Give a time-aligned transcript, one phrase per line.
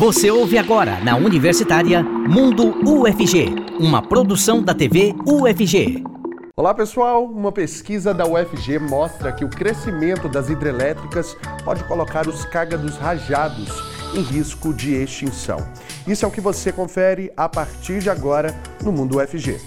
[0.00, 6.02] Você ouve agora na Universitária Mundo UFG, uma produção da TV UFG.
[6.56, 12.46] Olá pessoal, uma pesquisa da UFG mostra que o crescimento das hidrelétricas pode colocar os
[12.46, 13.68] cágados rajados
[14.14, 15.58] em risco de extinção.
[16.06, 19.60] Isso é o que você confere a partir de agora no Mundo UFG.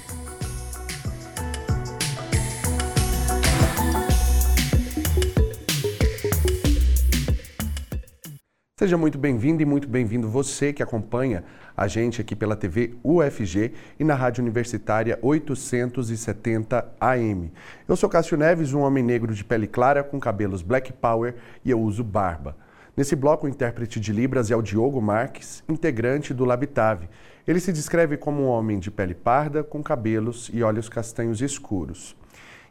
[8.84, 13.71] Seja muito bem-vindo e muito bem-vindo você que acompanha a gente aqui pela TV UFG
[13.98, 17.49] e na Rádio Universitária 870 AM.
[17.88, 21.71] Eu sou Cássio Neves, um homem negro de pele clara com cabelos black power e
[21.71, 22.57] eu uso barba.
[22.98, 27.07] Nesse bloco, o intérprete de Libras é o Diogo Marques, integrante do Labitave.
[27.48, 32.18] Ele se descreve como um homem de pele parda, com cabelos e olhos castanhos escuros.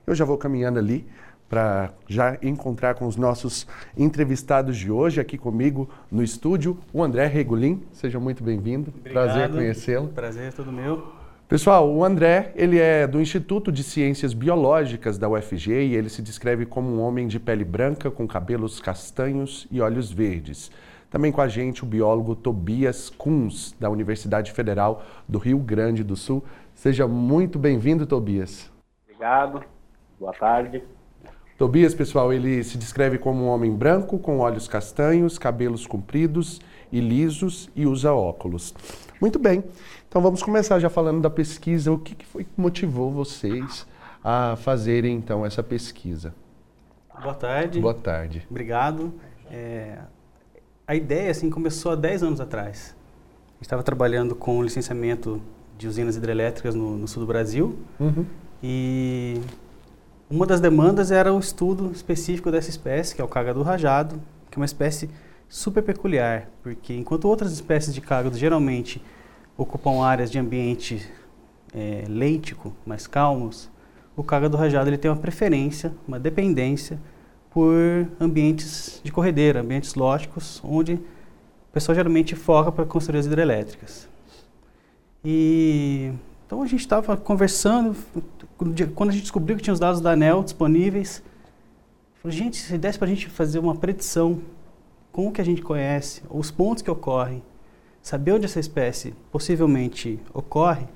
[0.07, 1.07] Eu já vou caminhando ali
[1.53, 7.27] para já encontrar com os nossos entrevistados de hoje aqui comigo no estúdio, o André
[7.27, 7.83] Regulin.
[7.93, 8.91] Seja muito bem-vindo.
[8.91, 10.09] Prazer conhecê-lo.
[10.09, 11.13] Prazer é todo meu.
[11.47, 16.23] Pessoal, o André, ele é do Instituto de Ciências Biológicas da UFG e ele se
[16.23, 20.71] descreve como um homem de pele branca com cabelos castanhos e olhos verdes.
[21.11, 26.17] Também com a gente o biólogo Tobias Kunz, da Universidade Federal do Rio Grande do
[26.17, 26.43] Sul.
[26.75, 28.73] Seja muito bem-vindo, Tobias.
[29.05, 29.63] Obrigado.
[30.19, 30.83] Boa tarde.
[31.63, 36.61] Tobias, pessoal, ele se descreve como um homem branco, com olhos castanhos, cabelos compridos
[36.91, 38.75] e lisos e usa óculos.
[39.21, 39.63] Muito bem,
[40.09, 41.93] então vamos começar já falando da pesquisa.
[41.93, 43.87] O que, que foi que motivou vocês
[44.25, 46.35] a fazerem então essa pesquisa?
[47.23, 47.81] Boa tarde.
[47.81, 48.45] Boa tarde.
[48.51, 49.15] Obrigado.
[49.49, 49.99] É,
[50.85, 52.93] a ideia assim começou há 10 anos atrás.
[53.61, 55.41] Estava trabalhando com licenciamento
[55.79, 58.27] de usinas hidrelétricas no, no sul do Brasil Uhum.
[58.61, 59.41] e
[60.33, 64.19] uma das demandas era o estudo específico dessa espécie, que é o cágado rajado,
[64.51, 65.11] que é uma espécie
[65.47, 69.03] super peculiar, porque enquanto outras espécies de cágado geralmente
[69.59, 71.07] ocupam áreas de ambiente
[71.75, 73.69] é, leítico, mais calmos,
[74.17, 76.99] o cágado rajado ele tem uma preferência, uma dependência
[77.51, 84.09] por ambientes de corredeira, ambientes lógicos, onde o pessoal geralmente foca para construir as hidrelétricas.
[85.23, 86.11] E
[86.47, 87.95] então a gente estava conversando,
[88.57, 91.23] quando a gente descobriu que tinha os dados da ANEL disponíveis,
[92.21, 94.41] falei, gente, se desse para a gente fazer uma predição
[95.11, 97.43] com o que a gente conhece, os pontos que ocorrem,
[98.03, 100.87] saber onde essa espécie possivelmente ocorre,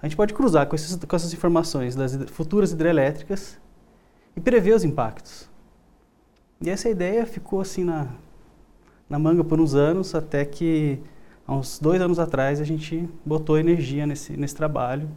[0.00, 3.58] a gente pode cruzar com, esses, com essas informações das futuras hidrelétricas
[4.36, 5.48] e prever os impactos.
[6.60, 8.08] E essa ideia ficou assim na,
[9.08, 11.00] na manga por uns anos, até que
[11.46, 15.08] há uns dois anos atrás a gente botou energia nesse, nesse trabalho,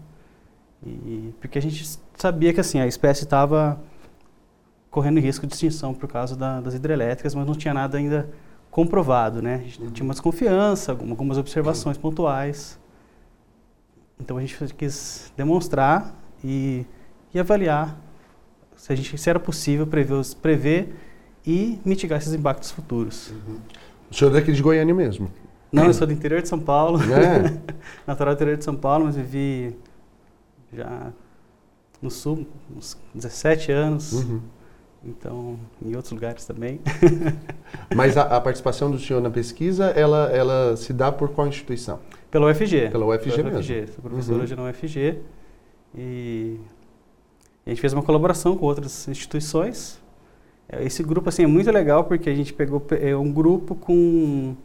[0.90, 3.80] e, porque a gente sabia que assim a espécie estava
[4.90, 8.30] correndo risco de extinção por causa da, das hidrelétricas, mas não tinha nada ainda
[8.72, 9.56] comprovado, né?
[9.56, 12.80] A gente tinha uma desconfiança, algum- algumas observações pontuais.
[14.20, 16.14] Então a gente quis demonstrar
[16.44, 16.86] e,
[17.34, 17.98] e avaliar
[18.76, 20.96] se, a gente, se era possível prever, os- prever
[21.46, 23.34] e mitigar esses impactos futuros.
[24.10, 25.30] O senhor é daqui de Goiânia mesmo?
[25.72, 27.60] Não, eu sou do interior de São Paulo, É?
[28.08, 29.76] natural do interior de São Paulo, mas vivi
[30.76, 31.12] já
[32.02, 34.42] no sul uns 17 anos, Uhum.
[35.04, 36.80] então em outros lugares também.
[37.96, 42.00] Mas a, a participação do senhor na pesquisa, ela, ela se dá por qual instituição?
[42.30, 42.90] Pela UFG.
[42.92, 43.60] Pela UFG mesmo.
[43.60, 43.88] UFG.
[43.88, 44.42] Sou professor Uhum.
[44.44, 45.20] hoje na UFG.
[45.98, 46.60] E
[47.66, 50.00] a gente fez uma colaboração com outras instituições.
[50.68, 53.74] É, Esse grupo assim, é muito legal porque a gente pegou pe- é um grupo
[53.76, 54.56] com,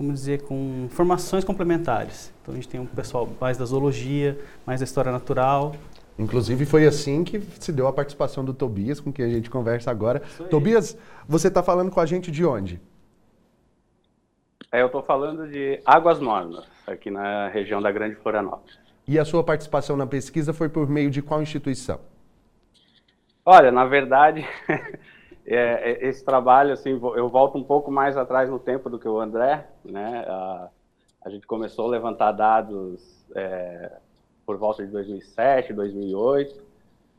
[0.00, 2.32] vamos dizer, com formações complementares.
[2.40, 5.74] Então a gente tem um pessoal mais da zoologia, mais da história natural.
[6.18, 9.90] Inclusive foi assim que se deu a participação do Tobias, com quem a gente conversa
[9.90, 10.20] agora.
[10.48, 10.96] Tobias,
[11.28, 12.80] você está falando com a gente de onde?
[14.72, 18.78] É, eu estou falando de Águas Mornas, aqui na região da Grande Florianópolis.
[19.06, 22.00] E a sua participação na pesquisa foi por meio de qual instituição?
[23.44, 24.46] Olha, na verdade,
[25.54, 29.08] é, é, esse trabalho, assim, eu volto um pouco mais atrás no tempo do que
[29.08, 30.24] o André, né?
[30.26, 30.68] A,
[31.22, 33.92] a gente começou a levantar dados é,
[34.46, 36.62] por volta de 2007, 2008.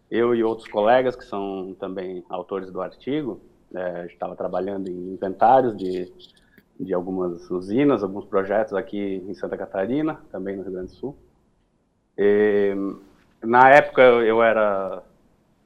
[0.09, 3.41] Eu e outros colegas que são também autores do artigo,
[3.73, 6.11] é, a gente estava trabalhando em inventários de,
[6.79, 11.17] de algumas usinas, alguns projetos aqui em Santa Catarina, também no Rio Grande do Sul.
[12.17, 12.73] E,
[13.43, 15.03] na época eu era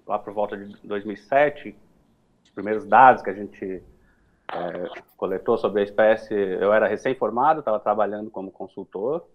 [0.08, 1.85] lá por volta de 2007, os
[2.56, 3.84] primeiros dados que a gente
[4.54, 9.26] é, coletou sobre a espécie, eu era recém-formado, estava trabalhando como consultor.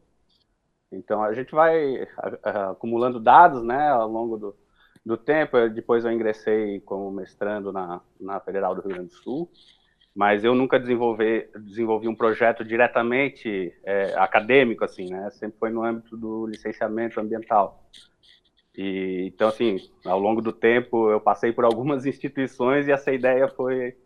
[0.93, 2.07] Então a gente vai
[2.43, 4.57] acumulando dados, né, ao longo do,
[5.05, 5.57] do tempo.
[5.57, 9.51] Eu- depois eu ingressei como mestrando na, na Federal do Rio Grande do Sul.
[10.15, 15.31] mas eu nunca desenvolvi, desenvolvi um projeto diretamente é, acadêmico, assim, né?
[15.33, 17.81] Sempre foi no âmbito do licenciamento ambiental.
[18.81, 23.49] E, então, assim, ao longo do tempo, eu passei por algumas instituições e essa ideia
[23.49, 23.97] foi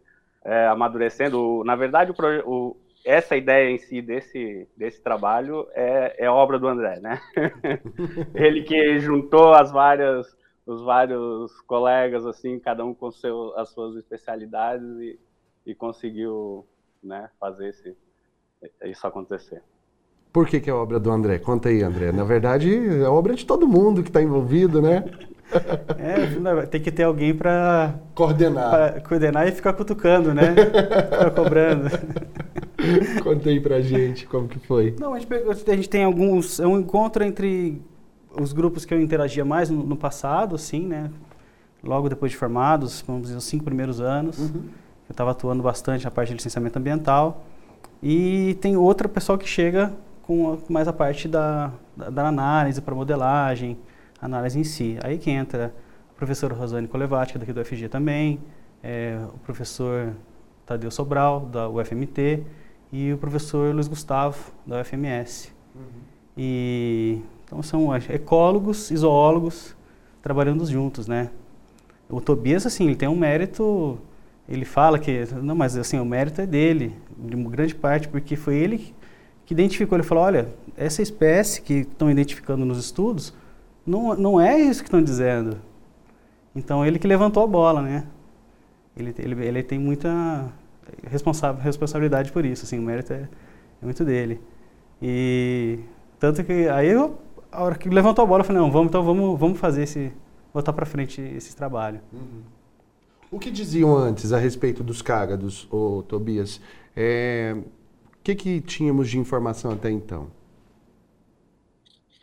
[0.45, 1.63] é, amadurecendo.
[1.65, 6.67] Na verdade, o, o, essa ideia em si desse, desse trabalho é, é obra do
[6.67, 7.21] André, né?
[8.35, 10.37] Ele que juntou as várias,
[10.67, 15.19] os vários colegas, assim, cada um com seu, as suas especialidades e
[15.67, 16.67] e conseguiu
[17.03, 17.97] né, fazer esse,
[18.85, 19.63] isso acontecer.
[20.35, 21.39] Por que, que é obra do André?
[21.39, 22.11] Conta aí, André.
[22.11, 25.05] Na verdade, é obra de todo mundo que está envolvido, né?
[25.99, 28.71] É, tem que ter alguém para coordenar.
[28.71, 30.53] Pra coordenar e ficar cutucando, né?
[30.53, 31.91] ficar cobrando.
[33.23, 34.97] Conta aí pra gente como que foi.
[34.99, 36.59] Não, a gente, a gente, tem alguns.
[36.59, 37.81] É um encontro entre
[38.33, 41.09] os grupos que eu interagia mais no, no passado, assim, né?
[41.85, 44.39] Logo depois de formados, vamos dizer, os cinco primeiros anos.
[44.41, 44.63] Uhum
[45.09, 47.45] eu estava atuando bastante na parte de licenciamento ambiental.
[48.03, 49.93] E tem outra pessoa que chega
[50.27, 53.77] com mais a parte da, da, da análise para modelagem,
[54.21, 54.99] análise em si.
[55.03, 55.75] Aí que entra
[56.11, 58.41] a professora Rosane Colevati, que é daqui do UFG também,
[58.83, 60.15] é, o professor
[60.65, 62.43] Tadeu Sobral, da UFMT,
[62.93, 65.53] e o professor Luiz Gustavo, da UFMS.
[65.75, 65.83] Uhum.
[66.37, 69.77] E, então são ecólogos e zoólogos
[70.23, 71.31] trabalhando juntos, né?
[72.09, 73.99] O Tobias, assim, ele tem um mérito
[74.49, 78.37] ele fala que, não, mas assim, o mérito é dele, de uma grande parte, porque
[78.37, 78.95] foi ele
[79.47, 83.35] que identificou, ele falou, olha, essa espécie que estão identificando nos estudos,
[83.87, 85.59] não, não é isso que estão dizendo.
[86.55, 88.07] Então, ele que levantou a bola, né?
[88.97, 90.53] Ele, ele, ele tem muita
[91.07, 93.29] responsa responsabilidade por isso, assim, o mérito é,
[93.83, 94.41] é, muito dele.
[95.03, 95.81] E
[96.19, 97.19] tanto que aí eu,
[97.51, 100.13] a hora que levantou a bola, eu falei, não, vamos, então vamos, vamos fazer esse,
[100.53, 102.01] botar para frente esse trabalho.
[102.13, 102.43] Uhum.
[103.31, 106.61] O que diziam antes a respeito dos cágados, ô, Tobias?
[106.95, 107.57] É,
[108.25, 110.31] que, que tínhamos de informação até então?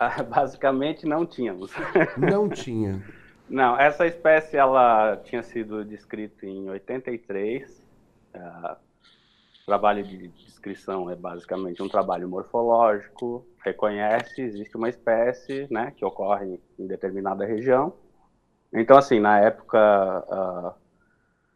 [0.03, 1.71] Ah, basicamente não tínhamos.
[2.17, 3.05] Não tinha.
[3.47, 7.69] não, essa espécie ela tinha sido descrita em 83.
[8.33, 8.71] Uh,
[9.61, 16.03] o trabalho de descrição é basicamente um trabalho morfológico, reconhece existe uma espécie, né, que
[16.03, 17.93] ocorre em determinada região.
[18.73, 20.73] Então, assim, na época uh,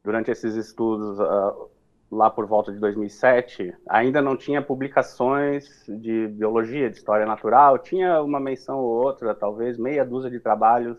[0.04, 1.68] durante esses estudos uh,
[2.12, 8.22] lá por volta de 2007, ainda não tinha publicações de biologia, de história natural, tinha
[8.22, 10.98] uma menção ou outra, talvez meia dúzia de trabalhos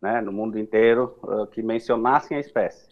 [0.00, 2.88] né, no mundo inteiro uh, que mencionassem a espécie.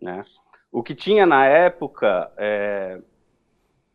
[0.00, 0.24] Né?
[0.70, 3.00] O que tinha na época, é,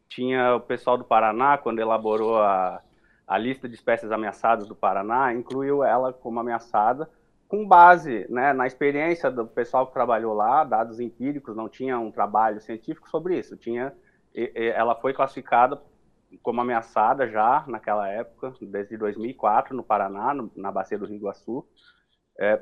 [0.08, 2.82] tinha o pessoal do Paraná, quando elaborou a,
[3.28, 7.10] a lista de espécies ameaçadas do Paraná, incluiu ela como ameaçada,
[7.54, 12.12] com base né, na experiência do pessoal que trabalhou lá, dados empíricos, não tinha um
[12.12, 13.56] trabalho científico sobre isso.
[13.56, 13.94] Tinha,
[14.56, 15.80] ela foi classificada
[16.42, 21.64] como ameaçada já naquela época, desde 2004, no Paraná, no, na bacia do Rio Iguaçu,
[22.40, 22.60] é,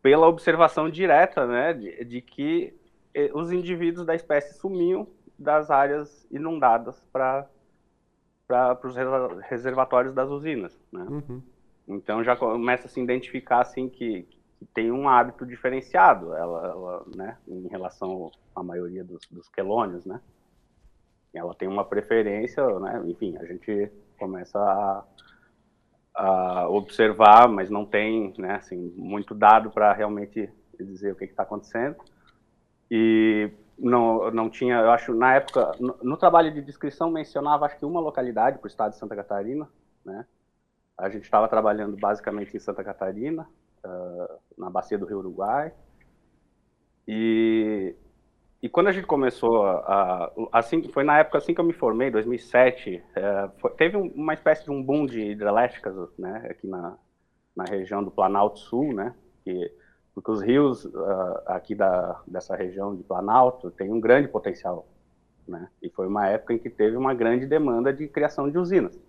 [0.00, 2.72] pela observação direta né, de, de que
[3.34, 7.48] os indivíduos da espécie sumiam das áreas inundadas para
[8.84, 8.94] os
[9.48, 10.80] reservatórios das usinas.
[10.92, 11.02] Né?
[11.02, 11.42] Uhum.
[11.90, 14.22] Então já começa a se identificar assim que,
[14.58, 20.04] que tem um hábito diferenciado, ela, ela, né, em relação à maioria dos, dos quelônios,
[20.06, 20.20] né?
[21.34, 23.02] Ela tem uma preferência, né?
[23.06, 25.04] Enfim, a gente começa a,
[26.14, 31.42] a observar, mas não tem, né, assim, muito dado para realmente dizer o que está
[31.42, 31.96] acontecendo.
[32.90, 37.78] E não, não tinha, eu acho, na época, no, no trabalho de descrição mencionava, acho
[37.78, 39.68] que uma localidade para o estado de Santa Catarina,
[40.04, 40.26] né?
[41.00, 43.48] A gente estava trabalhando basicamente em Santa Catarina,
[43.82, 45.72] uh, na bacia do Rio Uruguai.
[47.08, 47.94] E,
[48.62, 52.10] e quando a gente começou, a, assim, foi na época assim que eu me formei,
[52.10, 56.66] 2007, uh, é, foi, teve um, uma espécie de um boom de hidrelétricas né, aqui
[56.66, 56.98] na,
[57.56, 59.72] na região do Planalto Sul, né, que,
[60.14, 64.86] porque os rios uh, aqui da, dessa região de Planalto têm um grande potencial.
[65.48, 69.00] Né, e foi uma época em que teve uma grande demanda de criação de usinas.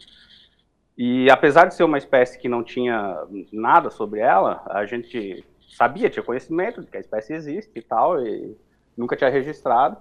[0.97, 6.09] E apesar de ser uma espécie que não tinha nada sobre ela, a gente sabia,
[6.09, 8.57] tinha conhecimento de que a espécie existe e tal, e
[8.95, 9.97] nunca tinha registrado.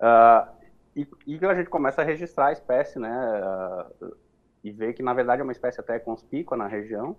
[0.00, 0.56] Uh,
[0.94, 3.10] e, e, a gente começa a registrar a espécie, né,
[4.00, 4.16] uh,
[4.62, 7.16] e ver que na verdade é uma espécie até conspícua na região.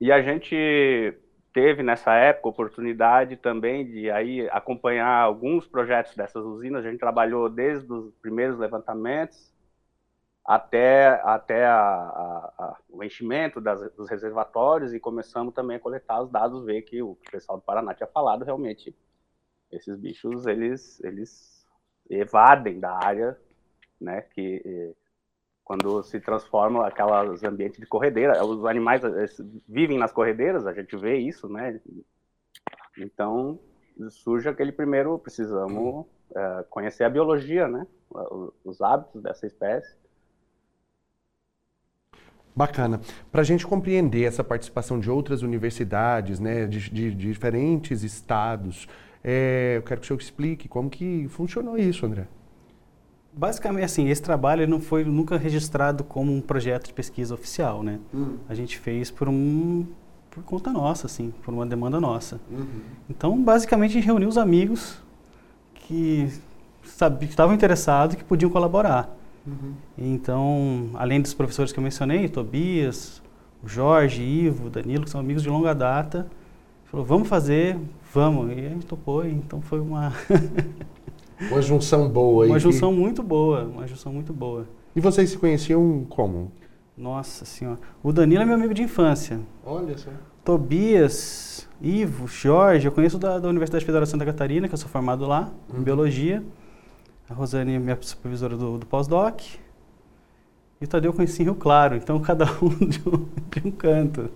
[0.00, 1.14] E a gente
[1.52, 6.84] teve nessa época oportunidade também de aí acompanhar alguns projetos dessas usinas.
[6.84, 9.51] A gente trabalhou desde os primeiros levantamentos
[10.44, 16.20] até, até a, a, a, o enchimento das, dos reservatórios e começamos também a coletar
[16.20, 18.94] os dados, ver que o pessoal do Paraná tinha falado realmente
[19.70, 21.66] esses bichos, eles, eles
[22.10, 23.38] evadem da área,
[24.00, 24.94] né, que
[25.64, 29.00] quando se transformam aquelas ambientes de corredeira, os animais
[29.66, 31.80] vivem nas corredeiras, a gente vê isso, né,
[32.98, 33.58] então
[34.10, 37.86] surge aquele primeiro, precisamos uh, conhecer a biologia, né,
[38.64, 40.01] os hábitos dessa espécie,
[42.54, 43.00] Bacana.
[43.30, 48.86] Para a gente compreender essa participação de outras universidades, né, de, de, de diferentes estados,
[49.24, 52.26] é, eu quero que o senhor explique como que funcionou isso, André.
[53.32, 57.98] Basicamente, assim, esse trabalho não foi nunca registrado como um projeto de pesquisa oficial, né?
[58.12, 58.36] Hum.
[58.46, 59.86] A gente fez por um
[60.32, 62.40] por conta nossa, assim, por uma demanda nossa.
[62.50, 62.80] Uhum.
[63.08, 64.96] Então, basicamente, a gente reuniu os amigos
[65.74, 66.26] que,
[66.84, 69.14] sabe, que estavam interessados e que podiam colaborar.
[69.46, 69.74] Uhum.
[69.98, 73.22] Então, além dos professores que eu mencionei, Tobias,
[73.64, 76.26] Jorge, Ivo, Danilo, que são amigos de longa data,
[76.84, 77.78] falou, vamos fazer,
[78.12, 78.50] vamos.
[78.50, 80.12] E a gente topou, então foi uma...
[81.50, 82.46] uma junção boa.
[82.46, 83.00] Uma junção que...
[83.00, 84.66] muito boa, uma junção muito boa.
[84.94, 86.52] E vocês se conheciam como?
[86.96, 87.78] Nossa senhora.
[88.02, 89.40] O Danilo é meu amigo de infância.
[89.64, 90.10] Olha só.
[90.44, 94.88] Tobias, Ivo, Jorge, eu conheço da, da Universidade Federal de Santa Catarina, que eu sou
[94.88, 95.80] formado lá, uhum.
[95.80, 96.42] em Biologia.
[97.32, 99.40] A Rosane é minha supervisora do, do pós-doc.
[100.78, 103.70] E o Tadeu eu conheci em Rio Claro, então cada um de um, de um
[103.70, 104.30] canto.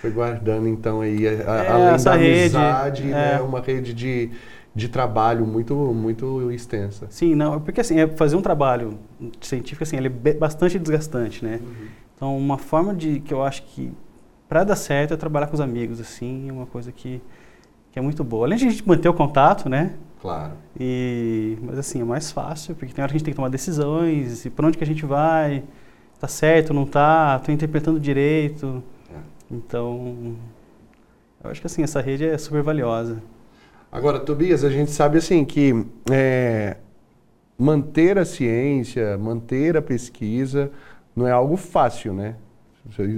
[0.00, 3.40] Foi guardando então aí, a, é, além da amizade, rede, né, é.
[3.40, 4.30] uma rede de,
[4.74, 7.06] de trabalho muito, muito extensa.
[7.08, 8.98] Sim, não, porque assim, é fazer um trabalho
[9.40, 11.60] científico, assim, ele é bastante desgastante, né?
[11.62, 11.86] Uhum.
[12.16, 13.92] Então, uma forma de, que eu acho que
[14.48, 17.22] para dar certo é trabalhar com os amigos, assim, é uma coisa que,
[17.92, 18.44] que é muito boa.
[18.44, 19.94] Além de a gente manter o contato, né?
[20.22, 20.52] Claro.
[20.78, 23.48] E, mas assim, é mais fácil, porque tem hora que a gente tem que tomar
[23.48, 25.64] decisões, e por onde que a gente vai,
[26.20, 28.80] tá certo, não tá, tô interpretando direito.
[29.12, 29.18] É.
[29.50, 30.36] Então,
[31.42, 33.20] eu acho que assim, essa rede é super valiosa.
[33.90, 36.76] Agora, Tobias, a gente sabe assim que é,
[37.58, 40.70] manter a ciência, manter a pesquisa,
[41.16, 42.36] não é algo fácil, né?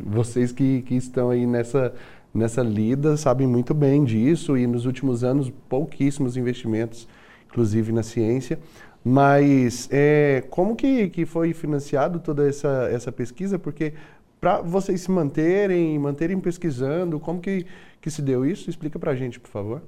[0.06, 1.94] Vocês que, que estão aí nessa,
[2.34, 7.08] nessa lida sabem muito bem disso e nos últimos anos pouquíssimos investimentos,
[7.46, 8.58] inclusive na ciência.
[9.04, 13.58] Mas é, como que, que foi financiado toda essa, essa pesquisa?
[13.58, 13.94] Porque
[14.40, 17.66] para vocês se manterem, manterem pesquisando, como que,
[18.00, 18.68] que se deu isso?
[18.68, 19.82] Explica para a gente, por favor.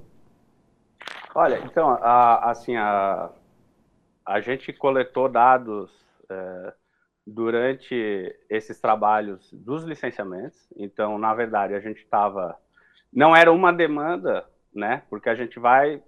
[1.35, 3.29] Olha, então, a, assim, a,
[4.25, 5.91] a gente coletou dados
[6.29, 6.73] é,
[7.27, 10.65] durante esses trabalhos dos licenciamentos.
[10.77, 12.57] Então, na verdade, a gente estava.
[13.11, 15.03] Não era uma demanda, né?
[15.09, 16.01] Porque a gente vai,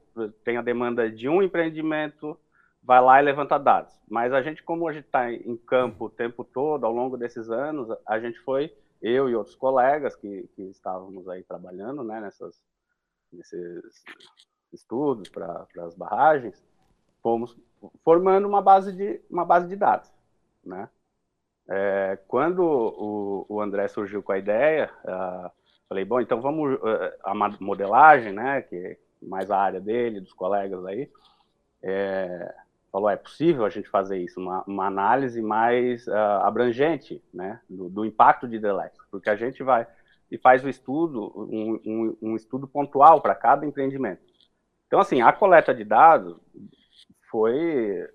[0.46, 2.40] tem a demanda de um empreendimento,
[2.82, 3.94] vai lá e levanta dados.
[4.10, 7.50] Mas a gente, como a gente está em campo o tempo todo, ao longo desses
[7.50, 12.22] anos, a gente foi, eu e outros colegas que, que estávamos aí trabalhando, né?
[12.22, 12.64] Nessas,
[13.34, 14.04] nesses
[14.72, 16.66] estudos para as barragens,
[17.22, 17.60] fomos
[18.06, 20.10] formando uma base de, uma base de dados,
[20.64, 20.90] né?
[21.72, 25.52] É, quando o, o, André surgiu com a ideia, uh,
[25.88, 30.84] falei, bom, então vamos, uh, a modelagem, né, que mais a área dele, dos colegas
[30.88, 31.08] aí,
[31.84, 32.56] é,
[32.92, 37.88] falou, é possível a gente fazer isso, uma, uma análise mais uh, abrangente, né, do,
[37.88, 39.86] do, impacto de hidrelétrico, porque a gente vai
[40.32, 44.22] e faz o estudo, um, um, um estudo pontual para cada empreendimento.
[44.88, 46.36] Então, assim, a coleta de dados
[47.30, 48.08] foi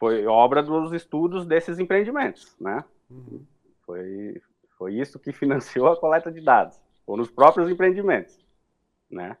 [0.00, 2.82] foi obra dos estudos desses empreendimentos, né?
[3.10, 3.44] Uhum.
[3.84, 4.42] Foi,
[4.78, 8.38] foi isso que financiou a coleta de dados, foram os próprios empreendimentos,
[9.10, 9.36] né?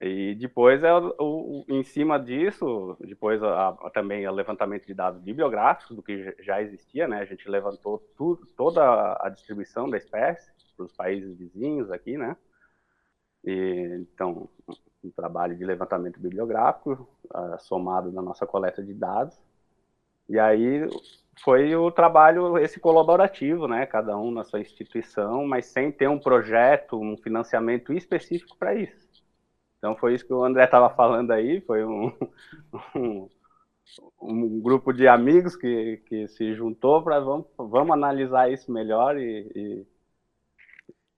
[0.00, 4.94] E depois, é o, o, em cima disso, depois a, a, também o levantamento de
[4.94, 7.18] dados bibliográficos, do que já existia, né?
[7.18, 12.34] A gente levantou tudo, toda a distribuição da espécie para os países vizinhos aqui, né?
[13.44, 14.48] E, então,
[15.04, 19.38] um trabalho de levantamento bibliográfico, uh, somado na nossa coleta de dados,
[20.30, 20.88] e aí
[21.42, 23.84] foi o trabalho esse colaborativo, né?
[23.84, 29.10] Cada um na sua instituição, mas sem ter um projeto, um financiamento específico para isso.
[29.78, 32.12] Então foi isso que o André estava falando aí, foi um,
[32.94, 33.28] um,
[34.22, 39.50] um, grupo de amigos que, que se juntou para vamos, vamos analisar isso melhor e,
[39.52, 39.86] e,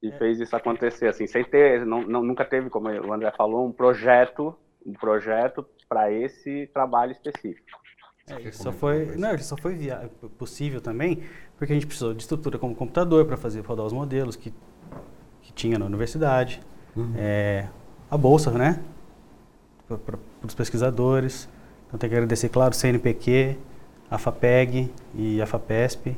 [0.05, 0.19] e é.
[0.19, 3.73] fez isso acontecer assim, sem ter, não, não, nunca teve, como o André falou, um
[3.73, 7.82] projeto, um projeto para esse trabalho específico.
[8.27, 11.23] É, só foi, não, só foi via, possível também
[11.63, 14.53] porque a gente precisou de estrutura como computador para fazer rodar os modelos que,
[15.43, 16.61] que tinha na universidade,
[16.97, 17.13] uhum.
[17.17, 17.69] é,
[18.11, 18.81] a bolsa, né,
[19.87, 21.49] para os pesquisadores.
[21.87, 23.57] Então tem que agradecer, claro, o CNPq,
[24.11, 26.17] a FAPEG e a FAPESP.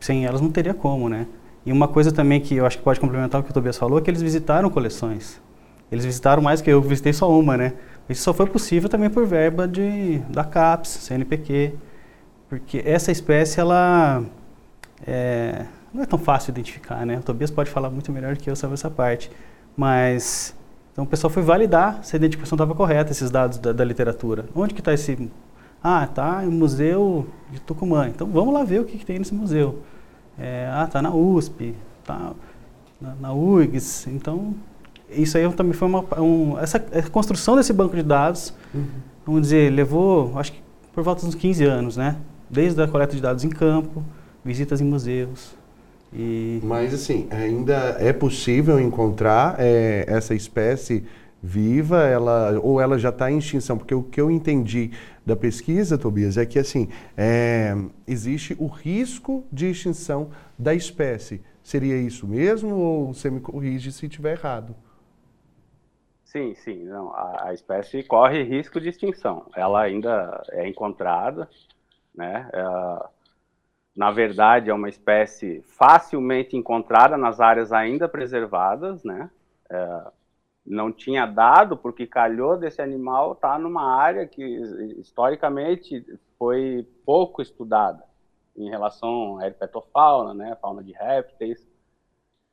[0.00, 1.26] Sem elas não teria como, né?
[1.66, 3.98] E uma coisa também que eu acho que pode complementar o que o Tobias falou
[3.98, 5.40] é que eles visitaram coleções.
[5.92, 7.74] Eles visitaram mais que eu, visitei só uma, né?
[8.08, 11.74] Isso só foi possível também por verba de, da CAPES, CNPq,
[12.48, 14.22] porque essa espécie, ela
[15.06, 17.18] é, não é tão fácil identificar, né?
[17.18, 19.30] O Tobias pode falar muito melhor que eu sobre essa parte,
[19.76, 20.54] mas
[20.92, 24.46] então o pessoal foi validar se a identificação estava correta, esses dados da, da literatura.
[24.54, 25.30] Onde que está esse...
[25.82, 28.08] Ah, está no Museu de Tucumã.
[28.08, 29.82] Então vamos lá ver o que, que tem nesse museu.
[30.38, 32.32] É, ah, está na USP, está
[33.00, 34.06] na, na URGS.
[34.06, 34.54] Então
[35.16, 38.84] isso aí também foi uma um, essa a construção desse banco de dados, uhum.
[39.26, 42.16] vamos dizer, levou, acho que por volta uns 15 anos, né?
[42.48, 44.02] Desde a coleta de dados em campo,
[44.44, 45.54] visitas em museus.
[46.12, 46.60] E...
[46.62, 51.04] Mas assim, ainda é possível encontrar é, essa espécie
[51.42, 53.76] viva, ela, ou ela já está em extinção?
[53.76, 54.92] Porque o que eu entendi
[55.26, 60.28] da pesquisa, Tobias, é que assim, é, existe o risco de extinção
[60.58, 61.42] da espécie.
[61.62, 64.74] Seria isso mesmo ou você me corrige se estiver errado?
[66.36, 66.84] Sim, sim.
[66.84, 69.46] Não, a, a, espécie corre risco de extinção.
[69.54, 71.48] Ela ainda é encontrada,
[72.12, 72.50] né?
[73.96, 79.30] Na verdade, é uma espécie facilmente encontrada nas áreas ainda preservadas, né?
[79.70, 80.10] É,
[80.66, 84.42] não tinha dado porque calhou desse animal estar tá numa área que
[84.98, 86.04] historicamente
[86.36, 88.02] foi pouco estudada
[88.56, 90.56] em relação à herpetofauna, né?
[90.60, 91.64] Fauna de répteis.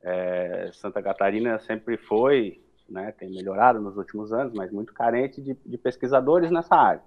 [0.04, 2.61] É, Santa Catarina sempre foi
[2.92, 7.02] né, tem melhorado nos últimos anos, mas muito carente de, de pesquisadores nessa área.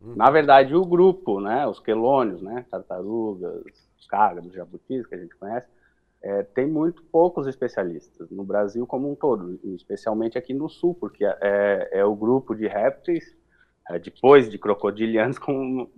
[0.00, 0.14] Uhum.
[0.14, 3.64] Na verdade, o grupo, né, os quelônios, né, tartarugas,
[4.08, 5.66] cágados, jabutis, que a gente conhece,
[6.22, 11.24] é, tem muito poucos especialistas no Brasil como um todo, especialmente aqui no sul, porque
[11.24, 13.36] é, é o grupo de répteis,
[13.88, 15.88] é, depois de crocodilianos, com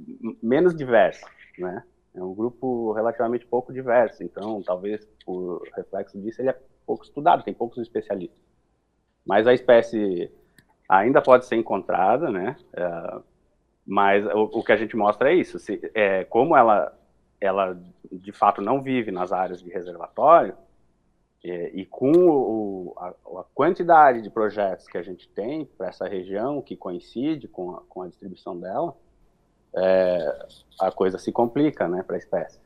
[0.43, 1.27] menos diverso,
[1.59, 1.83] né?
[2.15, 7.45] É um grupo relativamente pouco diverso, então talvez por reflexo disso ele é pouco estudado,
[7.45, 8.48] tem poucos especialistas.
[9.29, 10.33] Mas a espécie
[10.89, 12.57] ainda pode ser encontrada, né?
[12.73, 13.21] É,
[13.87, 15.59] mas o, o, que a gente mostra é isso.
[15.59, 16.99] Se, é, como ela,
[17.39, 17.79] ela
[18.11, 20.57] de fato não vive nas áreas de reservatório,
[21.45, 26.09] é, e com o, a, a, quantidade de projetos que a gente tem para essa
[26.09, 28.97] região, que coincide com a, com a distribuição dela,
[29.77, 30.47] é,
[30.81, 32.59] a coisa se complica né, para a espécie.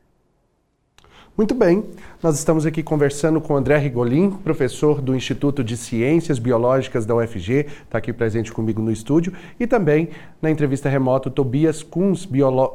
[1.35, 1.83] Muito bem,
[2.21, 7.65] nós estamos aqui conversando com André Rigolin, professor do Instituto de Ciências Biológicas da UFG,
[7.85, 12.27] está aqui presente comigo no estúdio, e também na entrevista remota Tobias Kunz,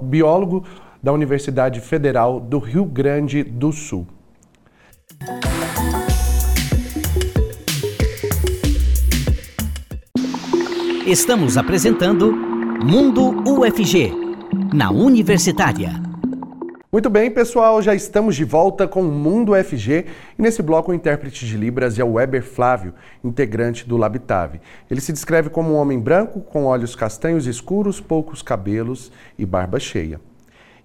[0.03, 0.65] biólogo
[1.01, 4.09] da Universidade Federal do Rio Grande do Sul.
[11.07, 14.13] Estamos apresentando Mundo UFG,
[14.75, 16.08] na Universitária.
[16.91, 20.07] Muito bem, pessoal, já estamos de volta com o Mundo FG
[20.39, 24.59] e nesse bloco o intérprete de Libras é o Weber Flávio, integrante do Labitave.
[24.91, 29.79] Ele se descreve como um homem branco, com olhos castanhos escuros, poucos cabelos e barba
[29.79, 30.19] cheia.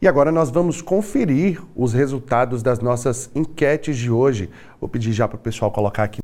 [0.01, 4.49] E agora nós vamos conferir os resultados das nossas enquetes de hoje.
[4.81, 6.22] Vou pedir já para o pessoal colocar aqui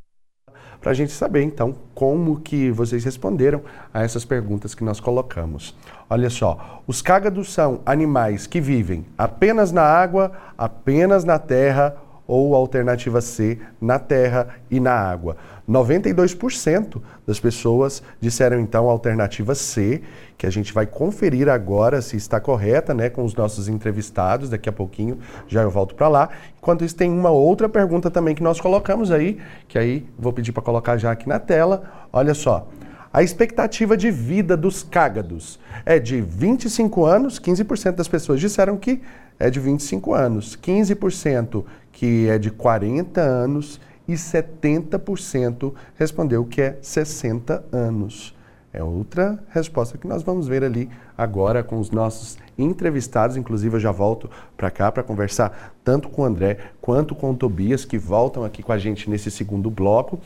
[0.81, 3.61] para a gente saber então como que vocês responderam
[3.93, 5.75] a essas perguntas que nós colocamos.
[6.09, 12.55] Olha só, os cágados são animais que vivem apenas na água, apenas na terra ou
[12.55, 15.35] alternativa C, na terra e na água.
[15.69, 20.01] 92% das pessoas disseram então a alternativa C,
[20.35, 24.67] que a gente vai conferir agora se está correta, né, com os nossos entrevistados, daqui
[24.67, 26.29] a pouquinho já eu volto para lá.
[26.57, 30.51] Enquanto isso tem uma outra pergunta também que nós colocamos aí, que aí vou pedir
[30.51, 32.07] para colocar já aqui na tela.
[32.11, 32.67] Olha só,
[33.13, 39.01] a expectativa de vida dos cágados é de 25 anos, 15% das pessoas disseram que
[39.39, 43.79] é de 25 anos, 15% que é de 40 anos
[44.09, 48.35] e 70% respondeu que é 60 anos.
[48.73, 53.37] É outra resposta que nós vamos ver ali agora com os nossos entrevistados.
[53.37, 57.35] Inclusive, eu já volto para cá para conversar tanto com o André quanto com o
[57.35, 60.19] Tobias, que voltam aqui com a gente nesse segundo bloco.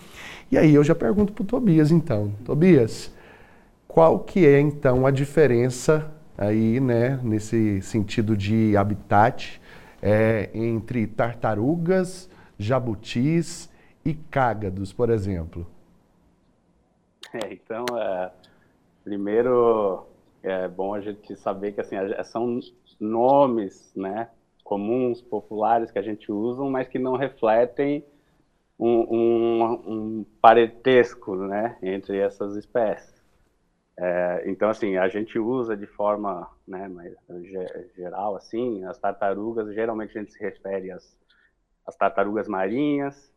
[0.49, 2.33] E aí eu já pergunto para o Tobias, então.
[2.45, 3.11] Tobias,
[3.85, 9.61] qual que é, então, a diferença aí, né, nesse sentido de habitat
[10.01, 13.69] é, entre tartarugas, jabutis
[14.05, 15.65] e cágados, por exemplo?
[17.33, 18.31] É, então, é,
[19.03, 20.05] primeiro
[20.43, 22.59] é bom a gente saber que assim são
[22.99, 24.29] nomes, né,
[24.63, 28.05] comuns, populares que a gente usa, mas que não refletem
[28.77, 33.13] um, um, um parentesco, né, entre essas espécies.
[33.97, 36.89] É, então, assim, a gente usa de forma né,
[37.95, 41.15] geral, assim, as tartarugas, geralmente a gente se refere às,
[41.85, 43.32] às tartarugas marinhas,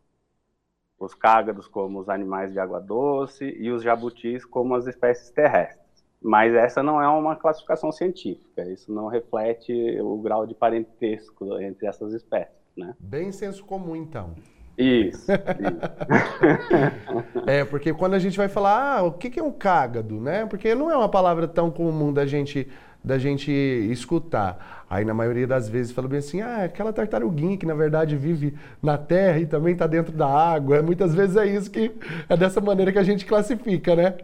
[0.99, 5.85] os cágados como os animais de água doce e os jabutis como as espécies terrestres.
[6.21, 11.85] Mas essa não é uma classificação científica, isso não reflete o grau de parentesco entre
[11.85, 12.55] essas espécies.
[12.75, 12.95] Né?
[12.99, 14.33] Bem senso comum, então.
[14.77, 15.31] Isso.
[15.31, 15.31] isso.
[17.47, 20.45] é, porque quando a gente vai falar, ah, o que é um cágado, né?
[20.45, 22.67] Porque não é uma palavra tão comum da gente
[23.07, 24.85] da gente escutar.
[24.89, 28.53] Aí na maioria das vezes fala bem assim, ah, aquela tartaruguinha que na verdade vive
[28.81, 30.81] na terra e também está dentro da água.
[30.81, 31.91] Muitas vezes é isso que
[32.29, 34.15] é dessa maneira que a gente classifica, né?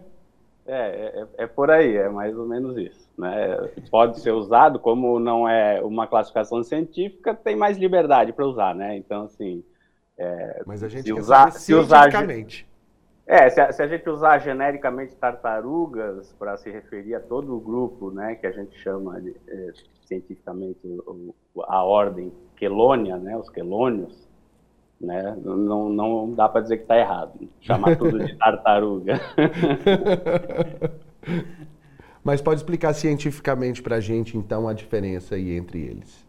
[0.65, 3.09] É, é, é por aí, é mais ou menos isso.
[3.17, 3.69] Né?
[3.91, 8.95] Pode ser usado, como não é uma classificação científica, tem mais liberdade para usar, né?
[8.95, 9.63] Então, assim.
[10.17, 12.09] É, Mas a gente se usar, se usar
[13.25, 17.59] é, se a, se a, gente usar genericamente tartarugas para se referir a todo o
[17.59, 19.71] grupo, né, que a gente chama de, é,
[20.05, 21.33] cientificamente o,
[21.63, 24.27] a ordem quelônia, né, os quelônios,
[24.99, 29.19] né, não, não dá para dizer que está errado, chamar tudo de tartaruga.
[32.23, 36.22] Mas pode explicar cientificamente para a gente, então, a diferença aí entre eles?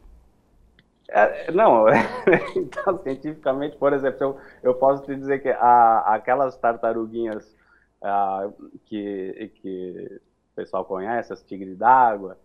[1.08, 1.84] É, não,
[2.56, 7.54] então, cientificamente, por exemplo, eu, eu posso te dizer que a, aquelas tartaruguinhas
[8.02, 8.48] a,
[8.86, 10.20] que, que
[10.52, 12.38] o pessoal conhece, as tigres d'água,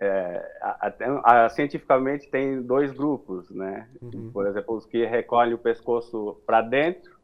[0.00, 3.88] é, a, a, cientificamente tem dois grupos, né?
[4.00, 4.30] Uhum.
[4.32, 7.18] Por exemplo, os que recolhem o pescoço para dentro.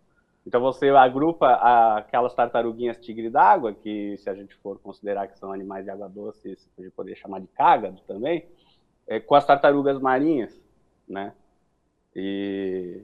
[0.46, 1.48] Então você agrupa
[1.96, 6.08] aquelas tartaruguinhas tigre d'água, que se a gente for considerar que são animais de água
[6.08, 8.46] doce, a gente poderia chamar de cágado também,
[9.06, 10.63] é, com as tartarugas marinhas
[11.08, 11.32] né?
[12.14, 13.02] E,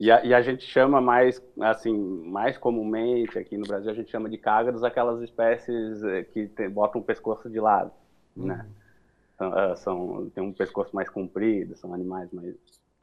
[0.00, 4.10] e a, e, a, gente chama mais, assim, mais comumente aqui no Brasil, a gente
[4.10, 7.90] chama de cágados aquelas espécies eh, que tem, botam o pescoço de lado,
[8.36, 8.46] uhum.
[8.46, 8.66] né?
[9.38, 12.54] São, uh, são, tem um pescoço mais comprido, são animais mais,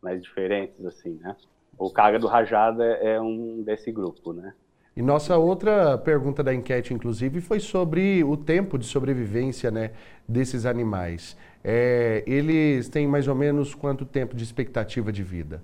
[0.01, 1.35] mais diferentes, assim, né?
[1.77, 4.53] O cágado rajado é, é um desse grupo, né?
[4.99, 9.91] E nossa outra pergunta da enquete, inclusive, foi sobre o tempo de sobrevivência né,
[10.27, 11.37] desses animais.
[11.63, 15.61] É, eles têm mais ou menos quanto tempo de expectativa de vida?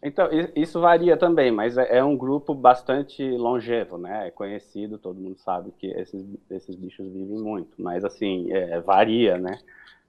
[0.00, 4.28] Então, isso varia também, mas é, é um grupo bastante longevo, né?
[4.28, 9.38] É conhecido, todo mundo sabe que esses, esses bichos vivem muito, mas assim, é, varia,
[9.38, 9.58] né?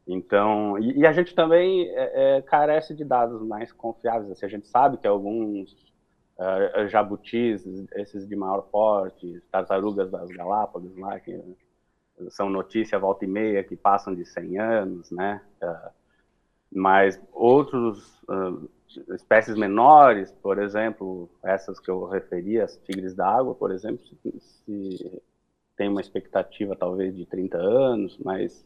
[0.08, 4.32] Então, e, e a gente também é, é carece de dados mais confiáveis.
[4.32, 5.72] Assim, a gente sabe que alguns
[6.38, 7.66] uh, jabutis,
[7.96, 11.40] esses de maior porte, tartarugas das Galápagos lá, que
[12.30, 15.42] são notícia volta e meia que passam de 100 anos, né?
[15.62, 15.92] Uh,
[16.72, 18.70] mas outros uh,
[19.16, 25.22] espécies menores, por exemplo, essas que eu referi, as tigres d'água, por exemplo, se, se
[25.76, 28.66] tem uma expectativa talvez de 30 anos, mas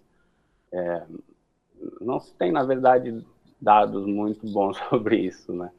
[0.72, 1.04] é,
[2.02, 3.24] não se tem, na verdade,
[3.62, 5.72] dados muito bons sobre isso, né?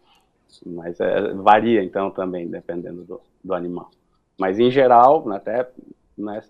[0.65, 3.91] Mas é, varia, então, também, dependendo do, do animal.
[4.39, 5.69] Mas, em geral, até
[6.17, 6.41] né,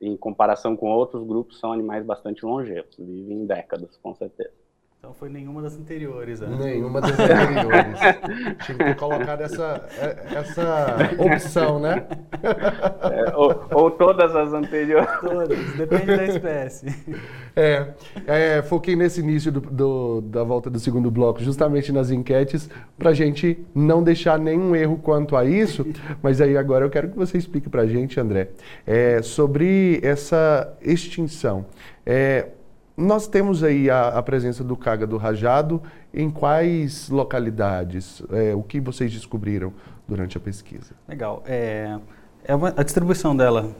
[0.00, 4.65] em comparação com outros grupos, são animais bastante longevos, vivem décadas, com certeza.
[5.06, 6.48] Então foi nenhuma das anteriores, né?
[6.58, 7.96] Nenhuma das anteriores.
[8.66, 9.88] Tinha que ter colocado essa,
[10.34, 12.04] essa opção, né?
[12.42, 15.08] É, ou, ou, todas as anteriores.
[15.20, 16.86] Todas, depende da espécie.
[17.58, 17.94] É,
[18.26, 23.08] é foquei nesse início do, do, da volta do segundo bloco, justamente nas enquetes, para
[23.08, 25.86] a gente não deixar nenhum erro quanto a isso.
[26.22, 28.50] Mas aí agora eu quero que você explique para a gente, André,
[28.86, 31.64] é, sobre essa extinção.
[32.04, 32.48] É,
[32.96, 35.82] nós temos aí a, a presença do cágado rajado
[36.14, 38.22] em quais localidades?
[38.30, 39.72] É, o que vocês descobriram
[40.08, 40.94] durante a pesquisa?
[41.06, 41.42] Legal.
[41.46, 41.98] É,
[42.44, 43.70] é uma, a distribuição dela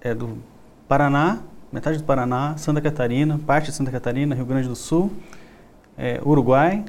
[0.00, 0.38] é do
[0.88, 5.12] Paraná, metade do Paraná, Santa Catarina, parte de Santa Catarina, Rio Grande do Sul,
[5.98, 6.84] é, Uruguai,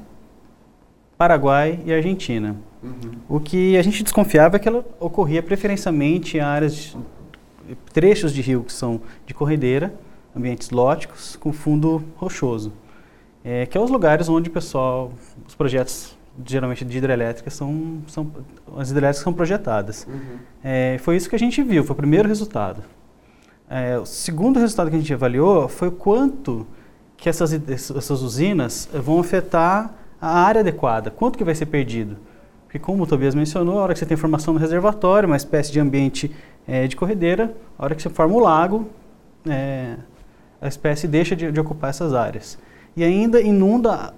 [1.18, 2.56] Paraguai e Argentina.
[2.82, 3.12] Uhum.
[3.28, 6.96] O que a gente desconfiava é que ela ocorria preferencialmente em áreas,
[7.92, 9.92] trechos de rio que são de corredeira,
[10.36, 12.72] ambientes lóticos com fundo rochoso,
[13.44, 15.12] é, que é os lugares onde o pessoal,
[15.46, 18.30] os projetos geralmente de hidrelétrica são, são
[18.76, 20.06] as hidrelétricas são projetadas.
[20.08, 20.38] Uhum.
[20.62, 22.82] É, foi isso que a gente viu, foi o primeiro resultado.
[23.68, 26.66] É, o segundo resultado que a gente avaliou foi o quanto
[27.16, 32.16] que essas, essas usinas vão afetar a área adequada, quanto que vai ser perdido.
[32.64, 35.72] Porque como o Tobias mencionou, a hora que você tem formação no reservatório, uma espécie
[35.72, 36.30] de ambiente
[36.66, 38.88] é, de corredeira, a hora que você forma o lago,
[39.48, 39.96] é,
[40.60, 42.58] a espécie deixa de, de ocupar essas áreas.
[42.96, 44.14] E ainda inunda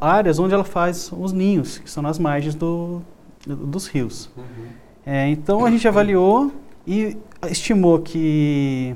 [0.00, 3.02] áreas onde ela faz os ninhos, que são nas margens do,
[3.46, 4.30] do, dos rios.
[4.36, 4.66] Uhum.
[5.06, 6.52] É, então a gente avaliou
[6.86, 7.16] e
[7.50, 8.94] estimou que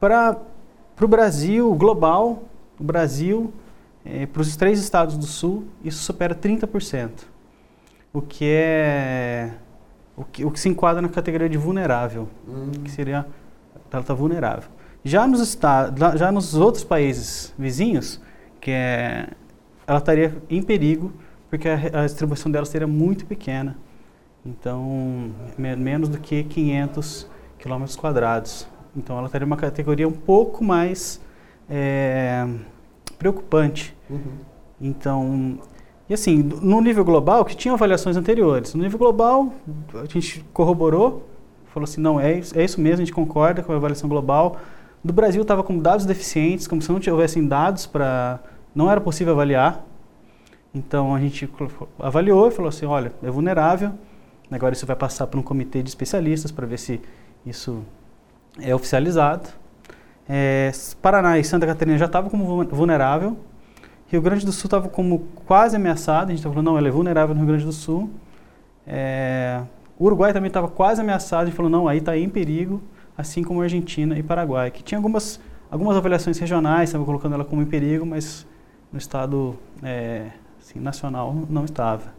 [0.00, 0.36] para
[1.00, 2.42] o Brasil, global,
[2.78, 3.52] o Brasil,
[4.04, 7.10] é, para os três estados do sul, isso supera 30%.
[8.12, 9.52] o que é
[10.14, 12.70] o que, o que se enquadra na categoria de vulnerável, hum.
[12.84, 13.26] que seria
[13.90, 14.70] ela está vulnerável.
[15.04, 15.58] Já nos
[16.16, 18.20] já nos outros países vizinhos,
[18.60, 19.28] que é
[19.86, 21.12] ela estaria em perigo
[21.52, 23.76] porque a, a distribuição dela seria muito pequena.
[24.44, 28.66] Então, me, menos do que 500 quilômetros quadrados.
[28.96, 31.20] Então, ela teria uma categoria um pouco mais
[31.68, 32.48] é,
[33.18, 33.94] preocupante.
[34.08, 34.32] Uhum.
[34.80, 35.58] Então,
[36.08, 39.52] e assim, no nível global, que tinha avaliações anteriores, no nível global,
[39.94, 41.28] a gente corroborou,
[41.66, 44.56] falou assim, não, é, é isso mesmo, a gente concorda com a avaliação global.
[45.04, 48.40] Do Brasil estava com dados deficientes, como se não tivessem dados para...
[48.74, 49.84] Não era possível avaliar.
[50.74, 51.48] Então, a gente
[51.98, 53.92] avaliou e falou assim, olha, é vulnerável,
[54.50, 57.00] agora isso vai passar para um comitê de especialistas para ver se
[57.44, 57.82] isso
[58.60, 59.48] é oficializado.
[60.28, 60.70] É,
[61.02, 63.36] Paraná e Santa Catarina já estavam como vulnerável.
[64.06, 66.28] Rio Grande do Sul estava como quase ameaçado.
[66.28, 68.10] A gente estava falando, não, ela é vulnerável no Rio Grande do Sul.
[68.86, 69.62] É,
[69.98, 71.42] Uruguai também estava quase ameaçado.
[71.42, 72.80] A gente falou, não, aí está em perigo,
[73.16, 77.62] assim como Argentina e Paraguai, que tinha algumas, algumas avaliações regionais, estavam colocando ela como
[77.62, 78.46] em perigo, mas
[78.92, 82.14] no estado é, assim, nacional não estava.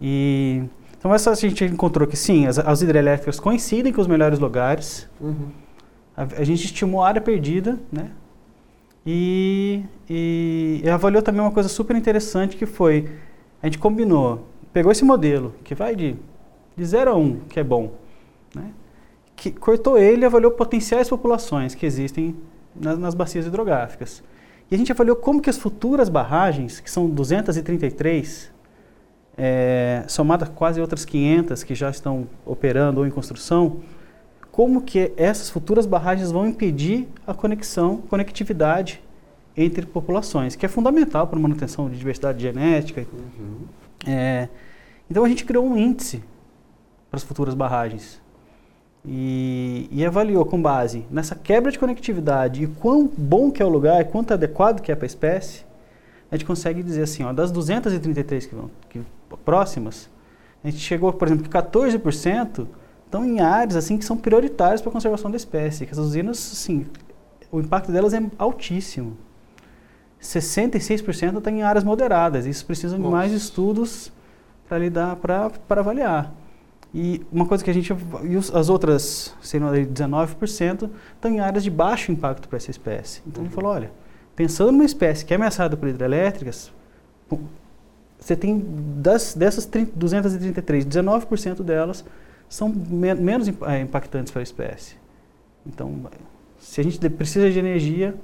[0.00, 0.62] E,
[0.98, 5.08] então essa a gente encontrou que sim, as, as hidrelétricas coincidem com os melhores lugares.
[5.20, 5.48] Uhum.
[6.16, 8.10] A, a, gente estimou a área perdida, né?
[9.06, 13.08] E, e, e, avaliou também uma coisa super interessante que foi,
[13.62, 16.16] a gente combinou, pegou esse modelo, que vai de,
[16.76, 17.92] de 0 a 1, um, que é bom,
[18.52, 18.72] né?
[19.36, 22.34] Que cortou ele e avaliou potenciais populações que existem
[22.74, 24.22] nas, nas bacias hidrográficas.
[24.70, 28.50] E a gente avaliou como que as futuras barragens, que são 233,
[29.36, 33.80] é, somadas quase outras 500 que já estão operando ou em construção,
[34.50, 39.02] como que essas futuras barragens vão impedir a conexão, conectividade
[39.54, 43.06] entre populações, que é fundamental para a manutenção de diversidade genética.
[43.12, 43.66] Uhum.
[44.06, 44.48] É,
[45.10, 46.22] então a gente criou um índice
[47.10, 48.20] para as futuras barragens
[49.06, 53.68] e, e, avaliou com base nessa quebra de conectividade e quão bom que é o
[53.68, 55.64] lugar, e quanto adequado que é para a espécie,
[56.30, 59.00] a gente consegue dizer assim, ó, das 233 que vão que,
[59.44, 60.10] próximas,
[60.64, 62.66] a gente chegou, por exemplo, que 14%
[63.04, 66.38] estão em áreas assim que são prioritárias para a conservação da espécie, que as usinas,
[66.38, 66.86] assim,
[67.52, 69.16] o impacto delas é altíssimo.
[70.20, 72.46] 66% estão em áreas moderadas.
[72.46, 74.10] Isso precisa de mais estudos
[74.68, 76.34] para lidar, para avaliar.
[76.98, 77.92] E uma coisa que a gente.
[77.92, 83.20] E as outras, sendo 19%, estão em áreas de baixo impacto para essa espécie.
[83.26, 83.48] Então uhum.
[83.48, 83.90] gente falou: olha,
[84.34, 86.72] pensando numa espécie que é ameaçada por hidrelétricas,
[88.18, 88.64] você tem
[88.96, 92.02] das, dessas 30, 233, 19% delas
[92.48, 94.96] são me menos é, impactantes para a espécie.
[95.66, 95.94] Então,
[96.58, 98.14] se a gente precisa de energia,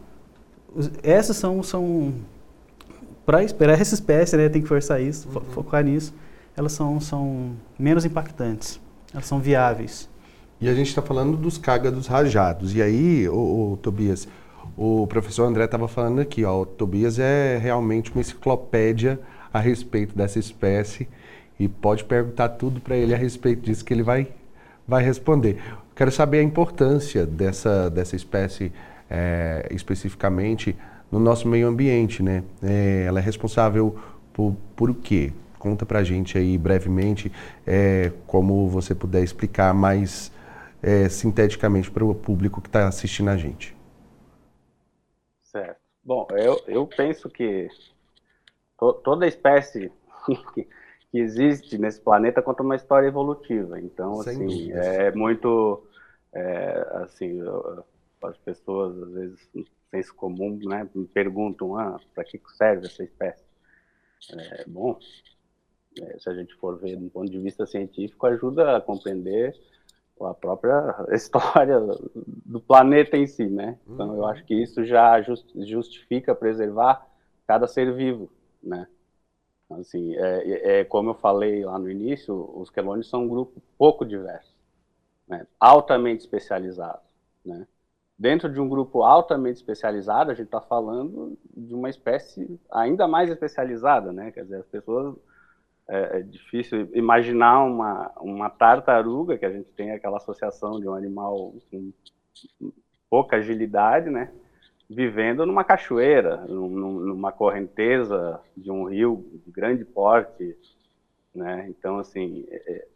[1.03, 2.15] essas são, são
[3.27, 5.43] para esperar essa espécie, né, tem que forçar isso, uhum.
[5.53, 6.15] focar nisso,
[6.57, 8.81] elas são, são menos impactantes,
[9.13, 10.09] elas são viáveis.
[10.61, 12.75] E a gente está falando dos cágados rajados.
[12.75, 14.29] E aí, o, Tobias,
[14.77, 19.19] o professor André estava falando aqui, ó, o Tobias é realmente uma enciclopédia
[19.53, 21.09] a respeito dessa espécie
[21.59, 24.29] e pode perguntar tudo para ele a respeito disso que ele vai,
[24.87, 25.61] vai responder.
[25.95, 28.73] Quero saber a importância dessa, dessa espécie
[29.11, 30.77] é, especificamente
[31.11, 32.43] no nosso meio ambiente, né?
[32.63, 33.97] É, ela é responsável
[34.33, 35.33] por, por o quê?
[35.63, 37.31] Conta para a gente aí brevemente,
[37.65, 40.33] é, como você puder explicar mais
[40.83, 43.77] é, sinteticamente para o público que está assistindo a gente.
[45.41, 45.79] Certo.
[46.03, 47.69] Bom, eu, eu penso que
[48.77, 49.93] to, toda espécie
[50.53, 50.67] que,
[51.13, 53.81] que existe nesse planeta conta uma história evolutiva.
[53.81, 55.87] Então, Sem assim, é muito,
[56.33, 57.41] é, assim,
[58.21, 59.49] as pessoas às vezes
[59.93, 63.45] senso comum, né, me perguntam, ah, para que serve essa espécie?
[64.37, 64.99] É, bom,
[66.19, 69.55] se a gente for ver do ponto de vista científico, ajuda a compreender
[70.21, 71.81] a própria história
[72.47, 73.79] do planeta em si, né?
[73.87, 77.07] Então, eu acho que isso já justifica preservar
[77.47, 78.31] cada ser vivo,
[78.63, 78.87] né?
[79.71, 83.63] Assim, é, é, é, como eu falei lá no início, os quelônios são um grupo
[83.79, 84.55] pouco diverso,
[85.27, 85.47] né?
[85.59, 87.01] altamente especializado,
[87.45, 87.67] né?
[88.19, 93.31] Dentro de um grupo altamente especializado, a gente está falando de uma espécie ainda mais
[93.31, 94.31] especializada, né?
[94.31, 95.17] Quer dizer, as pessoas
[95.89, 100.95] é, é, difícil imaginar uma, uma tartaruga, que a gente tem aquela associação de um
[100.95, 101.93] animal com
[103.11, 104.33] pouca agilidade, né?
[104.95, 110.57] vivendo numa cachoeira, numa correnteza de um rio de grande porte,
[111.35, 111.67] né?
[111.69, 112.87] Então, assim, é,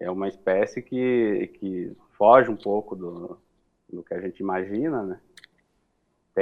[0.00, 3.38] é uma espécie que, que foge um pouco do,
[3.92, 5.20] do que a gente imagina, né?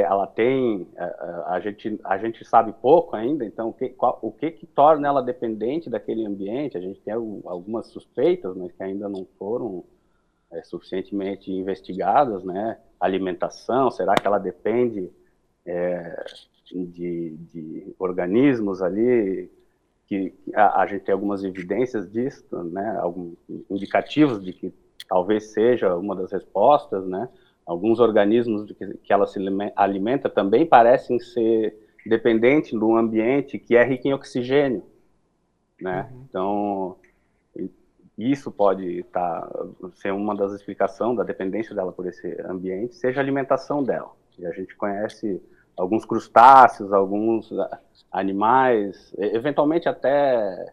[0.00, 3.88] Ela tem, a, é, é, a, gente, a gente sabe pouco ainda, então o que,
[3.90, 6.76] qual, o que, que torna ela dependente daquele ambiente?
[6.76, 9.84] A gente tem algumas suspeitas, mas que ainda não foram
[10.50, 12.78] é, suficientemente investigadas, né?
[12.98, 15.10] Alimentação, será que ela depende
[15.64, 16.24] é,
[16.72, 19.50] de, de, organismos ali
[20.06, 22.98] que a, a, gente tem algumas evidências disso, né?
[23.00, 23.36] Alguns
[23.70, 24.72] indicativos de que
[25.08, 27.28] talvez seja uma das respostas, né?
[27.68, 29.38] Alguns organismos que, que ela se
[29.76, 34.82] alimenta também parecem ser dependentes do ambiente que é rico em oxigênio,
[35.78, 36.08] né?
[36.10, 36.24] Uhum.
[36.26, 36.96] Então,
[38.16, 39.46] isso pode tá,
[39.96, 44.12] ser uma das explicações da dependência dela por esse ambiente, seja a alimentação dela.
[44.38, 45.38] E a gente conhece
[45.76, 47.78] alguns crustáceos, alguns ah,
[48.10, 50.72] animais, eventualmente até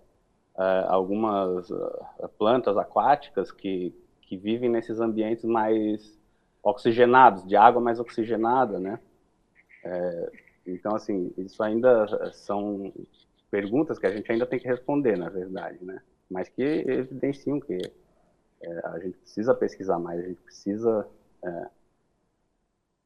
[0.55, 6.17] uh, algumas uh, plantas aquáticas que, que vivem nesses ambientes mais
[6.65, 8.99] oxigenados, de água mais oxigenada, né?
[9.83, 10.31] É,
[10.65, 12.91] então, assim, isso ainda são
[13.51, 16.01] perguntas que a gente ainda tem que responder, na verdade, né?
[16.29, 17.77] Mas que evidenciam que
[18.63, 21.07] é, a gente precisa pesquisar mais, a gente precisa
[21.43, 21.69] é,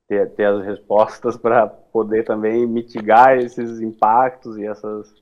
[0.07, 5.13] ter, ter as respostas para poder também mitigar esses impactos e essas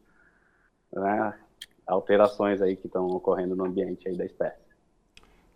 [0.94, 1.40] né,
[1.88, 4.67] alterações aí que estão ocorrendo no ambiente aí da espécie.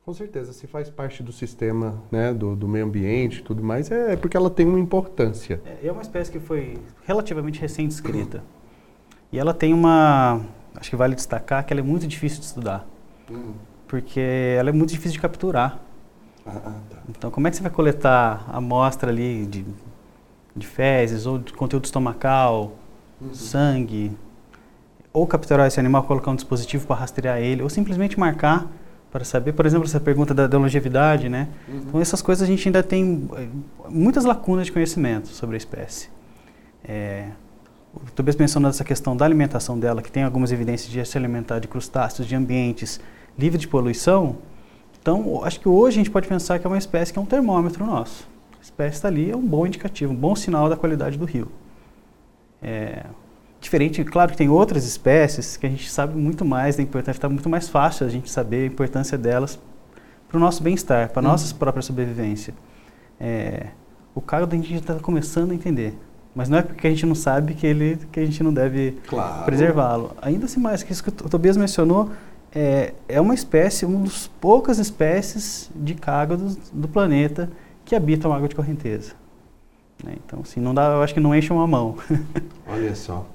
[0.03, 3.91] Com certeza, se faz parte do sistema né, do, do meio ambiente e tudo mais,
[3.91, 5.61] é, porque ela tem uma importância.
[5.63, 8.43] É, é uma espécie que foi relativamente recém descrita.
[9.31, 10.41] E ela tem uma.
[10.75, 12.87] Acho que vale destacar que ela é muito difícil de estudar.
[13.29, 13.53] Hum.
[13.87, 14.19] Porque
[14.57, 15.79] ela é muito difícil de capturar.
[16.47, 16.97] Ah, ah, tá.
[17.07, 19.63] Então, como é que você vai coletar a amostra ali de,
[20.55, 22.73] de fezes ou de conteúdo estomacal,
[23.21, 23.33] uhum.
[23.35, 24.11] sangue?
[25.13, 28.67] Ou capturar esse animal, colocar um dispositivo para rastrear ele, ou simplesmente marcar
[29.12, 31.50] para saber, por exemplo, essa pergunta da, da longevidade, né?
[31.67, 31.78] Uhum.
[31.88, 33.47] Então, essas coisas a gente ainda tem eh,
[33.89, 36.10] muitas lacunas de conhecimento sobre a espécie.
[36.84, 37.28] É,
[38.08, 41.67] Estou pensando nessa questão da alimentação dela, que tem algumas evidências de se alimentar de
[41.67, 43.02] crustáceos, de ambientes
[43.38, 44.38] livres de poluição.
[45.02, 47.26] Então, acho que hoje a gente pode pensar que é uma espécie que é um
[47.26, 48.30] termômetro nosso.
[48.58, 51.52] A espécie está ali, é um bom indicativo, um bom sinal da qualidade do rio.
[52.62, 53.06] É,
[53.62, 57.30] Diferente, claro que tem outras espécies que a gente sabe muito mais da importância, está
[57.30, 59.60] muito mais fácil a gente saber a importância delas
[60.28, 61.32] para o nosso bem-estar, para a uhum.
[61.32, 62.56] nossa própria sobrevivência.
[63.19, 63.67] É,
[64.15, 65.95] o cágado a gente está começando a entender,
[66.34, 68.97] mas não é porque a gente não sabe que, ele, que a gente não deve
[69.08, 69.45] claro.
[69.45, 70.15] preservá-lo.
[70.24, 72.10] Ainda assim mais, que isso que o Tobias mencionou,
[72.52, 77.47] é, é uma espécie, uma das poucas espécies de cágados do planeta
[77.86, 79.13] que habitam água de correnteza.
[80.04, 80.15] Né?
[80.26, 81.95] Então, assim, não dá, eu acho que não enche uma mão.
[82.67, 83.26] Olha só.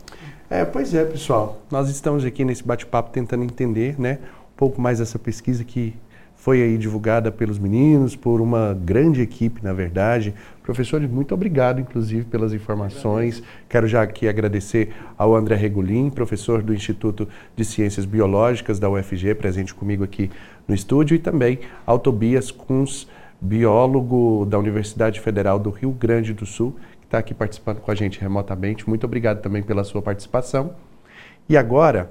[0.49, 1.61] É, pois é, pessoal.
[1.71, 5.93] Nós estamos aqui nesse bate-papo tentando entender, né, um pouco mais dessa pesquisa que
[6.37, 10.33] foi aí divulgada pelos meninos, por uma grande equipe, na verdade.
[10.63, 13.43] Professores, muito obrigado, inclusive, pelas informações.
[13.69, 19.35] Quero já aqui agradecer ao André Regulin, professor do Instituto de Ciências Biológicas da UFG,
[19.35, 20.31] presente comigo aqui
[20.69, 23.09] no estúdio, e também ao Tobias Kunz,
[23.41, 28.21] biólogo da Universidade Federal do Rio Grande do Sul, está aqui participando com a gente
[28.21, 28.89] remotamente.
[28.89, 30.75] Muito obrigado também pela sua participação.
[31.49, 32.11] E agora,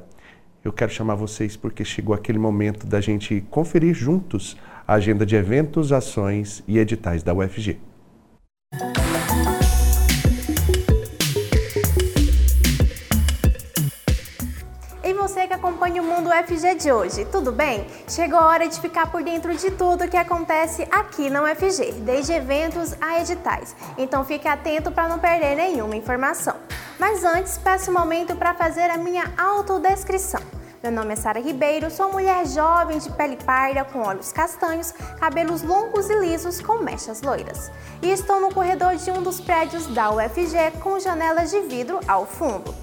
[0.63, 5.35] eu quero chamar vocês porque chegou aquele momento da gente conferir juntos a agenda de
[5.35, 7.77] eventos, ações e editais da UFG.
[15.47, 17.87] Que acompanha o Mundo UFG de hoje, tudo bem?
[18.07, 22.33] Chegou a hora de ficar por dentro de tudo que acontece aqui na UFG, desde
[22.33, 23.75] eventos a editais.
[23.97, 26.55] Então fique atento para não perder nenhuma informação.
[26.99, 30.41] Mas antes, peço um momento para fazer a minha autodescrição.
[30.81, 35.63] Meu nome é Sara Ribeiro, sou mulher jovem de pele parda, com olhos castanhos, cabelos
[35.63, 37.71] longos e lisos com mechas loiras.
[38.01, 42.25] E estou no corredor de um dos prédios da UFG com janelas de vidro ao
[42.25, 42.73] fundo.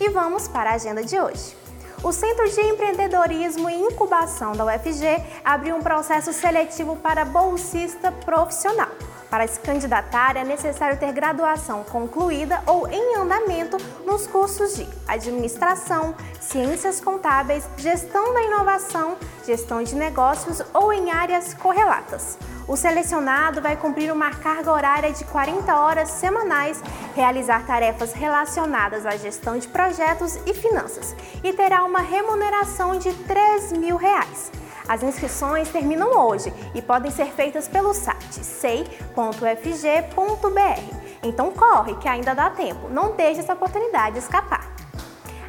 [0.00, 1.61] E vamos para a agenda de hoje.
[2.02, 8.88] O Centro de Empreendedorismo e Incubação da UFG abriu um processo seletivo para bolsista profissional.
[9.30, 16.12] Para se candidatar, é necessário ter graduação concluída ou em andamento nos cursos de Administração,
[16.40, 22.36] Ciências Contábeis, Gestão da Inovação, Gestão de Negócios ou em áreas correlatas.
[22.68, 26.80] O selecionado vai cumprir uma carga horária de 40 horas semanais,
[27.14, 33.72] realizar tarefas relacionadas à gestão de projetos e finanças e terá uma remuneração de 3
[33.72, 34.52] mil reais.
[34.88, 38.86] As inscrições terminam hoje e podem ser feitas pelo site sei.fg.br.
[41.22, 42.88] Então corre, que ainda dá tempo.
[42.88, 44.71] Não deixe essa oportunidade escapar.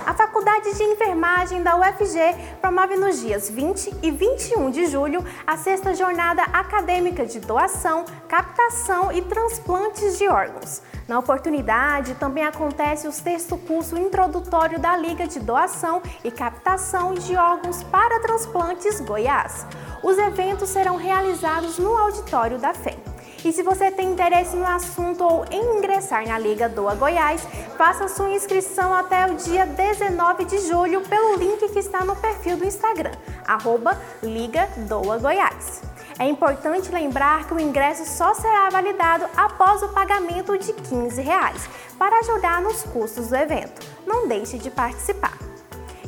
[0.05, 5.55] A Faculdade de Enfermagem da UFG promove nos dias 20 e 21 de julho a
[5.55, 10.81] sexta jornada acadêmica de doação, captação e transplantes de órgãos.
[11.07, 17.37] Na oportunidade, também acontece o sexto curso introdutório da Liga de Doação e Captação de
[17.37, 19.65] Órgãos para Transplantes Goiás.
[20.03, 23.12] Os eventos serão realizados no auditório da FEM.
[23.45, 27.45] E se você tem interesse no assunto ou em ingressar na Liga Doa Goiás,
[27.77, 32.55] faça sua inscrição até o dia 19 de julho pelo link que está no perfil
[32.55, 33.11] do Instagram,
[33.45, 35.81] arroba Liga Doa Goiás.
[36.17, 41.67] É importante lembrar que o ingresso só será validado após o pagamento de 15 reais,
[41.99, 43.85] para ajudar nos custos do evento.
[44.07, 45.52] Não deixe de participar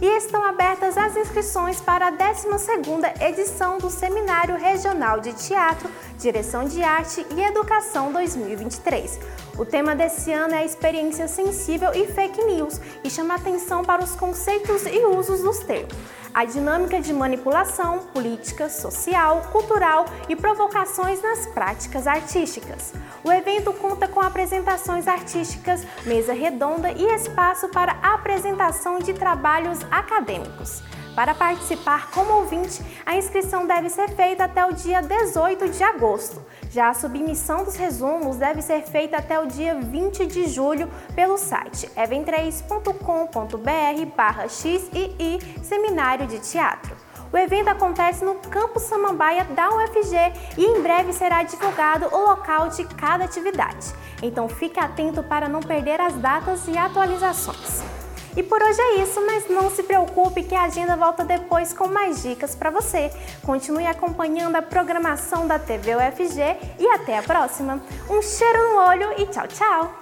[0.02, 6.66] e estão abertas as inscrições para a 12ª edição do Seminário Regional de Teatro, Direção
[6.66, 9.20] de Arte e Educação 2023.
[9.58, 14.04] O tema desse ano é a experiência sensível e fake news e chama atenção para
[14.04, 15.96] os conceitos e usos dos termos
[16.36, 22.94] a dinâmica de manipulação política, social, cultural e provocações nas práticas artísticas.
[23.24, 30.82] O evento conta com apresentações artísticas, mesa redonda e espaço para apresentação de trabalhos acadêmicos.
[31.16, 36.46] Para participar como ouvinte, a inscrição deve ser feita até o dia 18 de agosto.
[36.70, 41.38] Já a submissão dos resumos deve ser feita até o dia 20 de julho pelo
[41.38, 46.94] site event3.com.br XII Seminário de Teatro.
[47.32, 50.16] O evento acontece no Campo Samambaia da UFG
[50.58, 53.88] e em breve será divulgado o local de cada atividade.
[54.22, 58.05] Então fique atento para não perder as datas e atualizações.
[58.36, 61.88] E por hoje é isso, mas não se preocupe que a agenda volta depois com
[61.88, 63.10] mais dicas para você.
[63.44, 66.42] Continue acompanhando a programação da TV UFG
[66.78, 67.82] e até a próxima.
[68.10, 69.96] Um cheiro no olho e tchau, tchau!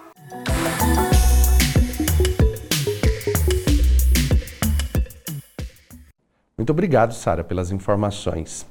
[6.57, 8.65] Muito obrigado, Sara, pelas informações.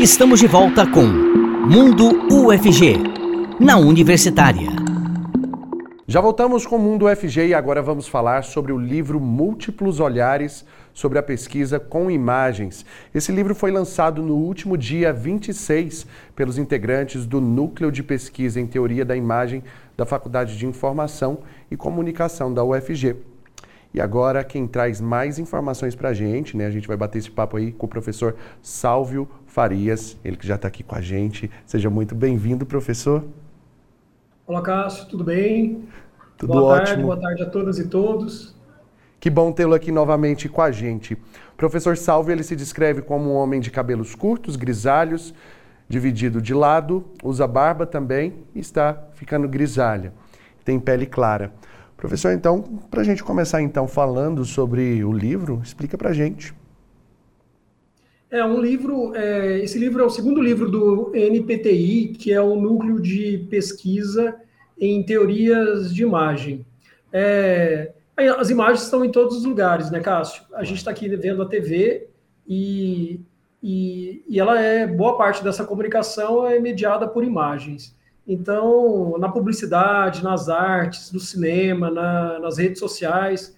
[0.00, 3.15] Estamos de volta com Mundo UFG
[3.58, 4.68] na Universitária.
[6.06, 10.64] Já voltamos com o Mundo UFG e agora vamos falar sobre o livro Múltiplos Olhares
[10.92, 12.84] sobre a pesquisa com imagens.
[13.14, 18.66] Esse livro foi lançado no último dia 26 pelos integrantes do Núcleo de Pesquisa em
[18.66, 19.64] Teoria da Imagem
[19.96, 21.38] da Faculdade de Informação
[21.70, 23.16] e Comunicação da UFG.
[23.94, 26.66] E agora quem traz mais informações para a gente, né?
[26.66, 30.56] A gente vai bater esse papo aí com o professor Sálvio Farias, ele que já
[30.56, 31.50] está aqui com a gente.
[31.64, 33.24] Seja muito bem-vindo, professor.
[34.46, 35.88] Olá, Cássio, tudo bem?
[36.38, 36.86] Tudo boa ótimo.
[36.86, 38.54] tarde, boa tarde a todas e todos.
[39.18, 41.14] Que bom tê-lo aqui novamente com a gente.
[41.14, 45.34] O professor Salve, ele se descreve como um homem de cabelos curtos, grisalhos,
[45.88, 50.12] dividido de lado, usa barba também e está ficando grisalha.
[50.64, 51.52] Tem pele clara.
[51.96, 56.54] Professor, então, para a gente começar então falando sobre o livro, explica para a gente.
[58.36, 62.54] É um livro, é, esse livro é o segundo livro do NPTI, que é o
[62.54, 64.36] Núcleo de Pesquisa
[64.78, 66.66] em Teorias de Imagem.
[67.10, 67.94] É,
[68.38, 70.44] as imagens estão em todos os lugares, né, Cássio?
[70.52, 72.08] A gente está aqui vendo a TV
[72.46, 73.22] e,
[73.62, 77.96] e, e, ela é, boa parte dessa comunicação é mediada por imagens.
[78.28, 83.56] Então, na publicidade, nas artes, no cinema, na, nas redes sociais,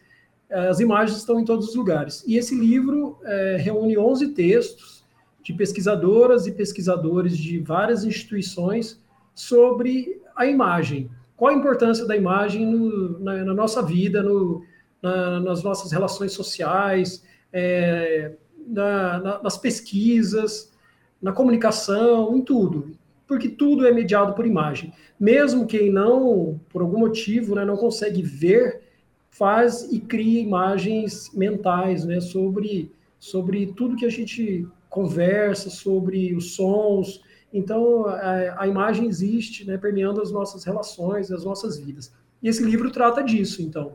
[0.51, 2.25] as imagens estão em todos os lugares.
[2.27, 5.05] E esse livro é, reúne 11 textos
[5.43, 9.01] de pesquisadoras e pesquisadores de várias instituições
[9.35, 11.11] sobre a imagem.
[11.37, 14.63] Qual a importância da imagem no, na, na, nossa vida, no,
[15.03, 17.23] na, nas nossas relações sociais,
[17.53, 18.33] é,
[18.67, 20.73] na, nas pesquisas,
[21.21, 22.93] na comunicação, em tudo.
[23.27, 24.93] Porque tudo é mediado por imagem.
[25.21, 28.88] Mesmo quem não, por algum motivo, né, não consegue ver
[29.31, 36.55] faz e cria imagens mentais, né, sobre, sobre tudo que a gente conversa, sobre os
[36.55, 37.23] sons.
[37.53, 42.13] Então, a, a imagem existe, né, permeando as nossas relações, as nossas vidas.
[42.43, 43.93] E esse livro trata disso, então.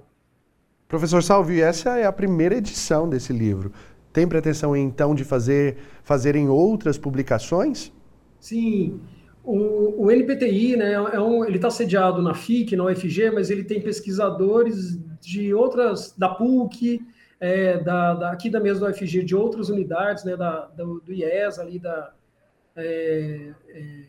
[0.88, 3.72] Professor Salvi, essa é a primeira edição desse livro.
[4.12, 7.92] Tem pretensão, então, de fazer, fazer em outras publicações?
[8.40, 9.00] Sim.
[9.44, 13.64] O, o NPTI, né, é um, ele está sediado na FIC, na UFG, mas ele
[13.64, 17.02] tem pesquisadores de outras, da PUC,
[17.40, 21.14] é, da, da, aqui da mesma da UFG, de outras unidades, né, da, do, do
[21.14, 22.14] IES, ali da,
[22.76, 24.04] é, é,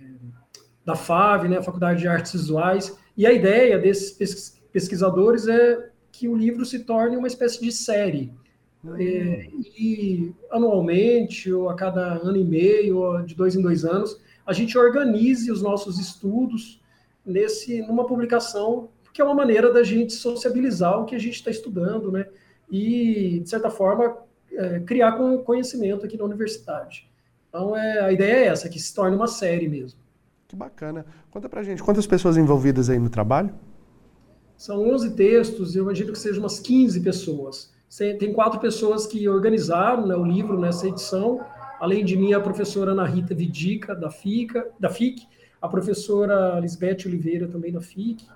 [0.84, 6.36] da FAV, né, Faculdade de Artes Visuais, e a ideia desses pesquisadores é que o
[6.36, 8.32] livro se torne uma espécie de série,
[8.82, 8.96] uhum.
[8.96, 9.48] é,
[9.78, 14.52] e anualmente, ou a cada ano e meio, ou de dois em dois anos, a
[14.52, 16.80] gente organize os nossos estudos
[17.24, 21.48] nesse numa publicação que é uma maneira da gente sociabilizar o que a gente está
[21.48, 22.26] estudando, né?
[22.68, 24.18] E de certa forma
[24.52, 25.12] é, criar
[25.44, 27.08] conhecimento aqui na universidade.
[27.48, 30.00] Então é, a ideia é essa, que se torne uma série mesmo.
[30.48, 31.06] Que bacana.
[31.30, 33.54] Conta pra gente, quantas pessoas envolvidas aí no trabalho?
[34.56, 37.72] São 11 textos, eu imagino que sejam umas 15 pessoas.
[38.18, 41.40] Tem quatro pessoas que organizaram né, o livro nessa edição,
[41.78, 45.28] além de mim, a professora Ana Rita Vidica, da, FICA, da FIC,
[45.62, 48.26] a professora Lisbeth Oliveira, também da FIC,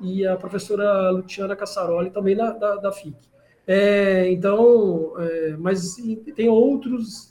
[0.00, 3.16] e a professora Luciana Cassaroli, também da, da, da FIC.
[3.66, 5.96] É, então, é, mas
[6.34, 7.28] tem outros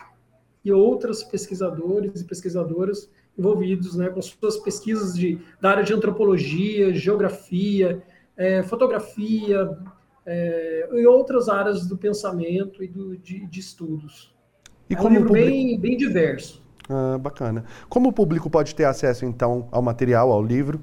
[0.63, 6.93] e outras pesquisadores e pesquisadoras envolvidos né, com suas pesquisas de, da área de antropologia,
[6.93, 8.03] geografia,
[8.35, 9.77] é, fotografia
[10.25, 14.35] é, e outras áreas do pensamento e do, de, de estudos.
[14.89, 15.47] E é um livro público...
[15.47, 16.63] bem, bem diverso.
[16.89, 17.65] Ah, bacana.
[17.89, 20.81] Como o público pode ter acesso, então, ao material, ao livro?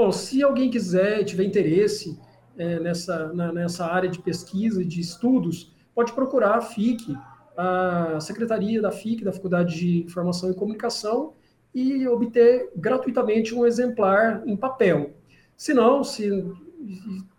[0.00, 2.16] Bom, se alguém quiser, tiver interesse
[2.56, 7.16] é, nessa, na, nessa área de pesquisa de estudos, pode procurar a FIC,
[7.56, 11.32] a secretaria da FIC, da Faculdade de Informação e Comunicação,
[11.74, 15.16] e obter gratuitamente um exemplar em papel.
[15.56, 16.30] Se não, se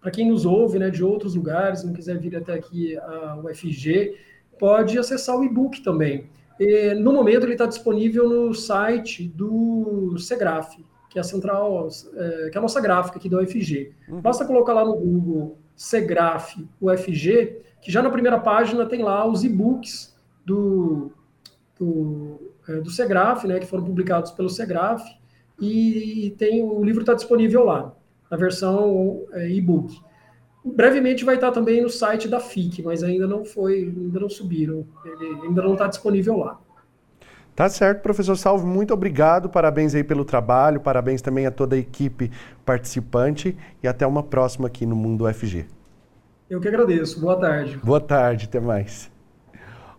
[0.02, 4.18] para quem nos ouve né, de outros lugares, não quiser vir até aqui a UFG,
[4.60, 6.30] pode acessar o e-book também.
[6.60, 10.78] E, no momento, ele está disponível no site do SEGRAF,
[11.10, 13.94] que é a central, é, que é a nossa gráfica aqui da UFG.
[14.08, 14.22] Uhum.
[14.22, 19.44] Basta colocar lá no Google SEGRAF UFG, que já na primeira página tem lá os
[19.44, 21.12] e-books do,
[21.80, 22.90] do, é, do
[23.48, 25.04] né, que foram publicados pelo SEGRAF,
[25.60, 27.94] e tem o livro está disponível lá
[28.30, 30.00] na versão é, e-book.
[30.64, 34.86] Brevemente vai estar também no site da FIC, mas ainda não foi, ainda não subiram,
[35.06, 36.60] ele ainda não está disponível lá.
[37.56, 41.80] Tá certo, professor Salve, muito obrigado, parabéns aí pelo trabalho, parabéns também a toda a
[41.80, 42.32] equipe
[42.66, 45.66] participante e até uma próxima aqui no Mundo UFG.
[46.50, 47.78] Eu que agradeço, boa tarde.
[47.84, 49.12] Boa tarde, até mais.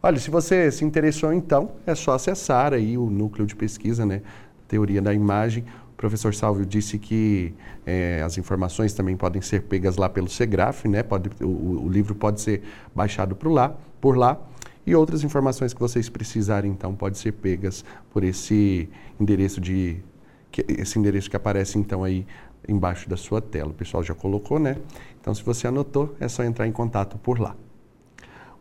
[0.02, 4.22] Olha, se você se interessou então, é só acessar aí o núcleo de pesquisa, né,
[4.66, 5.64] teoria da imagem,
[6.00, 7.52] professor Salvio disse que
[7.84, 11.02] é, as informações também podem ser pegas lá pelo SEGRAF, né?
[11.02, 12.62] Pode, o, o livro pode ser
[12.94, 14.40] baixado por lá, por lá.
[14.86, 19.98] E outras informações que vocês precisarem, então, pode ser pegas por esse endereço de
[20.50, 22.26] que, esse endereço que aparece então aí
[22.68, 23.70] embaixo da sua tela.
[23.70, 24.76] O pessoal já colocou, né?
[25.20, 27.54] Então, se você anotou, é só entrar em contato por lá.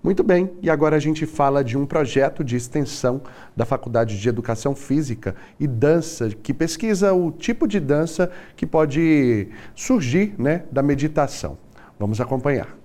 [0.01, 3.21] Muito bem, e agora a gente fala de um projeto de extensão
[3.53, 9.49] da Faculdade de Educação Física e Dança, que pesquisa o tipo de dança que pode
[9.75, 11.57] surgir né, da meditação.
[11.99, 12.78] Vamos acompanhar.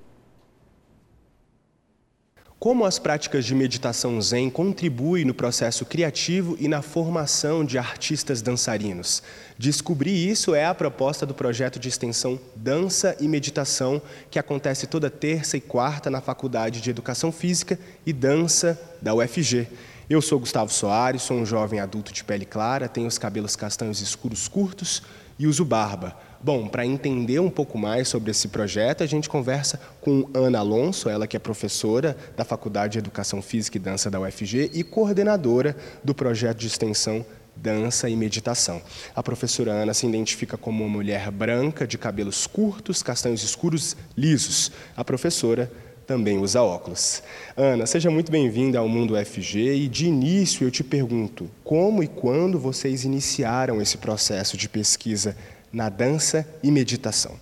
[2.64, 8.40] Como as práticas de meditação zen contribuem no processo criativo e na formação de artistas
[8.40, 9.22] dançarinos?
[9.58, 14.00] Descobrir isso é a proposta do projeto de extensão Dança e Meditação,
[14.30, 19.68] que acontece toda terça e quarta na Faculdade de Educação Física e Dança da UFG.
[20.08, 24.00] Eu sou Gustavo Soares, sou um jovem adulto de pele clara, tenho os cabelos castanhos
[24.00, 25.02] escuros curtos
[25.38, 26.16] e uso barba.
[26.44, 31.08] Bom, para entender um pouco mais sobre esse projeto, a gente conversa com Ana Alonso,
[31.08, 35.74] ela que é professora da Faculdade de Educação Física e Dança da UFG e coordenadora
[36.04, 37.24] do projeto de extensão
[37.56, 38.82] Dança e Meditação.
[39.16, 44.70] A professora Ana se identifica como uma mulher branca, de cabelos curtos, castanhos escuros, lisos.
[44.94, 45.72] A professora
[46.06, 47.22] também usa óculos.
[47.56, 52.06] Ana, seja muito bem-vinda ao Mundo UFG e de início eu te pergunto, como e
[52.06, 55.34] quando vocês iniciaram esse processo de pesquisa
[55.74, 57.36] na dança e meditação?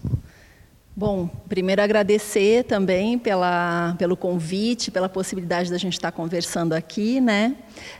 [0.94, 7.56] Bom, primeiro agradecer também pela, pelo convite, pela possibilidade da gente estar conversando aqui, né?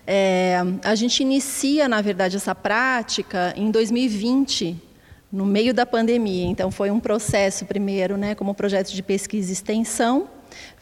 [0.07, 4.77] É, a gente inicia, na verdade, essa prática em 2020,
[5.33, 6.45] no meio da pandemia.
[6.45, 10.29] Então, foi um processo primeiro, né, como projeto de pesquisa e extensão,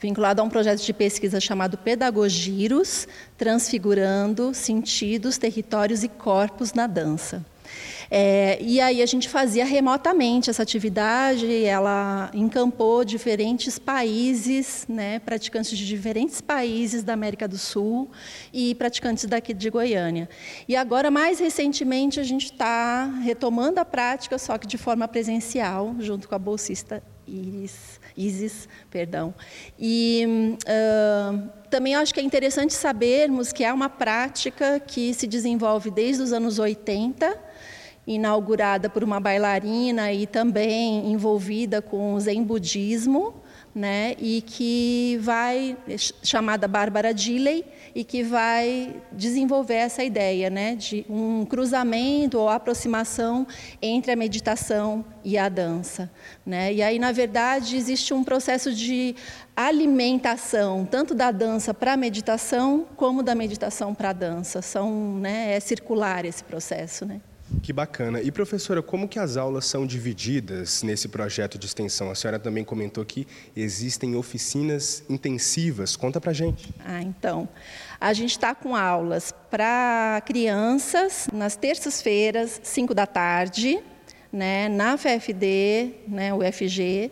[0.00, 3.06] vinculado a um projeto de pesquisa chamado Pedagogiros,
[3.38, 7.44] transfigurando sentidos, territórios e corpos na dança.
[8.10, 15.78] É, e aí a gente fazia remotamente essa atividade, ela encampou diferentes países, né, praticantes
[15.78, 18.10] de diferentes países da América do Sul
[18.52, 20.28] e praticantes daqui de Goiânia.
[20.66, 25.94] E agora, mais recentemente, a gente está retomando a prática, só que de forma presencial,
[26.00, 29.32] junto com a bolsista Iris, Isis, perdão.
[29.78, 35.90] E uh, também acho que é interessante sabermos que é uma prática que se desenvolve
[35.90, 37.49] desde os anos 80,
[38.06, 43.34] inaugurada por uma bailarina e também envolvida com o Zen budismo,
[43.72, 45.76] né, e que vai
[46.24, 53.46] chamada Bárbara Dilley e que vai desenvolver essa ideia, né, de um cruzamento ou aproximação
[53.80, 56.10] entre a meditação e a dança,
[56.44, 56.72] né?
[56.72, 59.14] E aí, na verdade, existe um processo de
[59.54, 64.62] alimentação tanto da dança para a meditação como da meditação para a dança.
[64.62, 67.20] São, né, é circular esse processo, né?
[67.62, 68.22] Que bacana.
[68.22, 72.10] E professora, como que as aulas são divididas nesse projeto de extensão?
[72.10, 73.26] A senhora também comentou que
[73.56, 75.96] existem oficinas intensivas.
[75.96, 76.72] Conta pra gente.
[76.84, 77.48] Ah, então.
[78.00, 83.78] A gente está com aulas para crianças nas terças-feiras, 5 da tarde,
[84.32, 87.10] né, na FFD, né, UFG.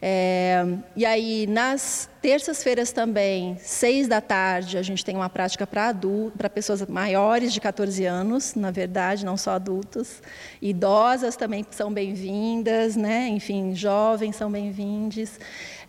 [0.00, 0.64] É,
[0.96, 6.36] e aí, nas terças-feiras também, seis da tarde, a gente tem uma prática para adultos,
[6.36, 10.22] para pessoas maiores de 14 anos, na verdade, não só adultos.
[10.60, 13.28] Idosas também são bem-vindas, né?
[13.28, 15.38] enfim, jovens são bem-vindos.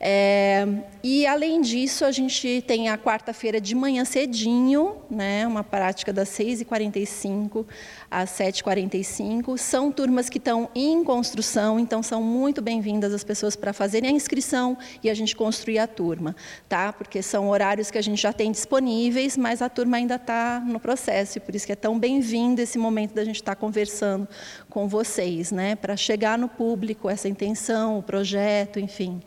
[0.03, 0.67] É,
[1.03, 5.45] e, além disso, a gente tem a quarta-feira de manhã cedinho, né?
[5.45, 7.65] uma prática das 6h45
[8.09, 9.57] às 7h45.
[9.57, 14.13] São turmas que estão em construção, então são muito bem-vindas as pessoas para fazerem a
[14.13, 16.20] inscrição e a gente construir a turma,
[16.69, 16.93] tá?
[16.93, 20.80] Porque são horários que a gente já tem disponíveis, mas a turma ainda está no
[20.80, 24.28] processo, e por isso que é tão bem-vindo esse momento da gente estar tá conversando
[24.69, 25.76] com vocês, né?
[25.76, 29.22] Para chegar no público essa intenção, o projeto, enfim.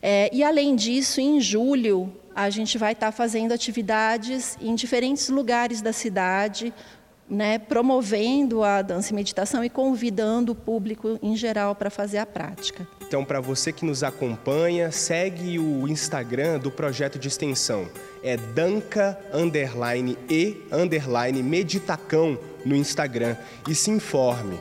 [0.00, 5.28] É, e além disso, em julho, a gente vai estar tá fazendo atividades em diferentes
[5.28, 6.72] lugares da cidade,
[7.28, 12.26] né, promovendo a dança e meditação e convidando o público em geral para fazer a
[12.26, 12.86] prática.
[13.06, 17.88] Então, para você que nos acompanha, segue o Instagram do projeto de extensão.
[18.22, 23.36] É danca underline e underline meditacão no Instagram
[23.68, 24.58] e se informe.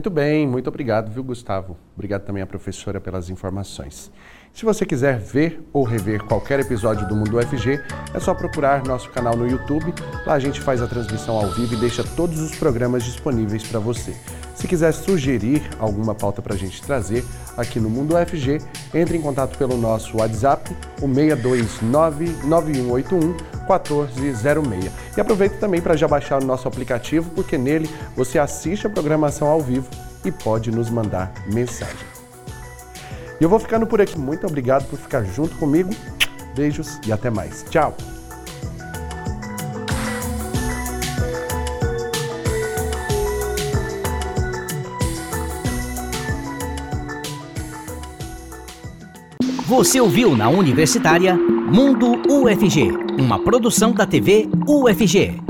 [0.00, 1.76] Muito bem, muito obrigado, viu, Gustavo?
[1.94, 4.10] Obrigado também à professora pelas informações.
[4.52, 7.80] Se você quiser ver ou rever qualquer episódio do Mundo UFG,
[8.12, 9.94] é só procurar nosso canal no YouTube.
[10.26, 13.80] Lá a gente faz a transmissão ao vivo e deixa todos os programas disponíveis para
[13.80, 14.14] você.
[14.54, 17.24] Se quiser sugerir alguma pauta para a gente trazer
[17.56, 18.60] aqui no Mundo UFG,
[18.92, 23.34] entre em contato pelo nosso WhatsApp, o 629-9181
[23.66, 24.92] 1406.
[25.16, 29.48] E aproveita também para já baixar o nosso aplicativo, porque nele você assiste a programação
[29.48, 29.88] ao vivo
[30.24, 32.09] e pode nos mandar mensagem.
[33.40, 34.18] E eu vou ficando por aqui.
[34.18, 35.90] Muito obrigado por ficar junto comigo.
[36.54, 37.64] Beijos e até mais.
[37.70, 37.96] Tchau!
[49.66, 55.40] Você ouviu na Universitária Mundo UFG, uma produção da TV UFG.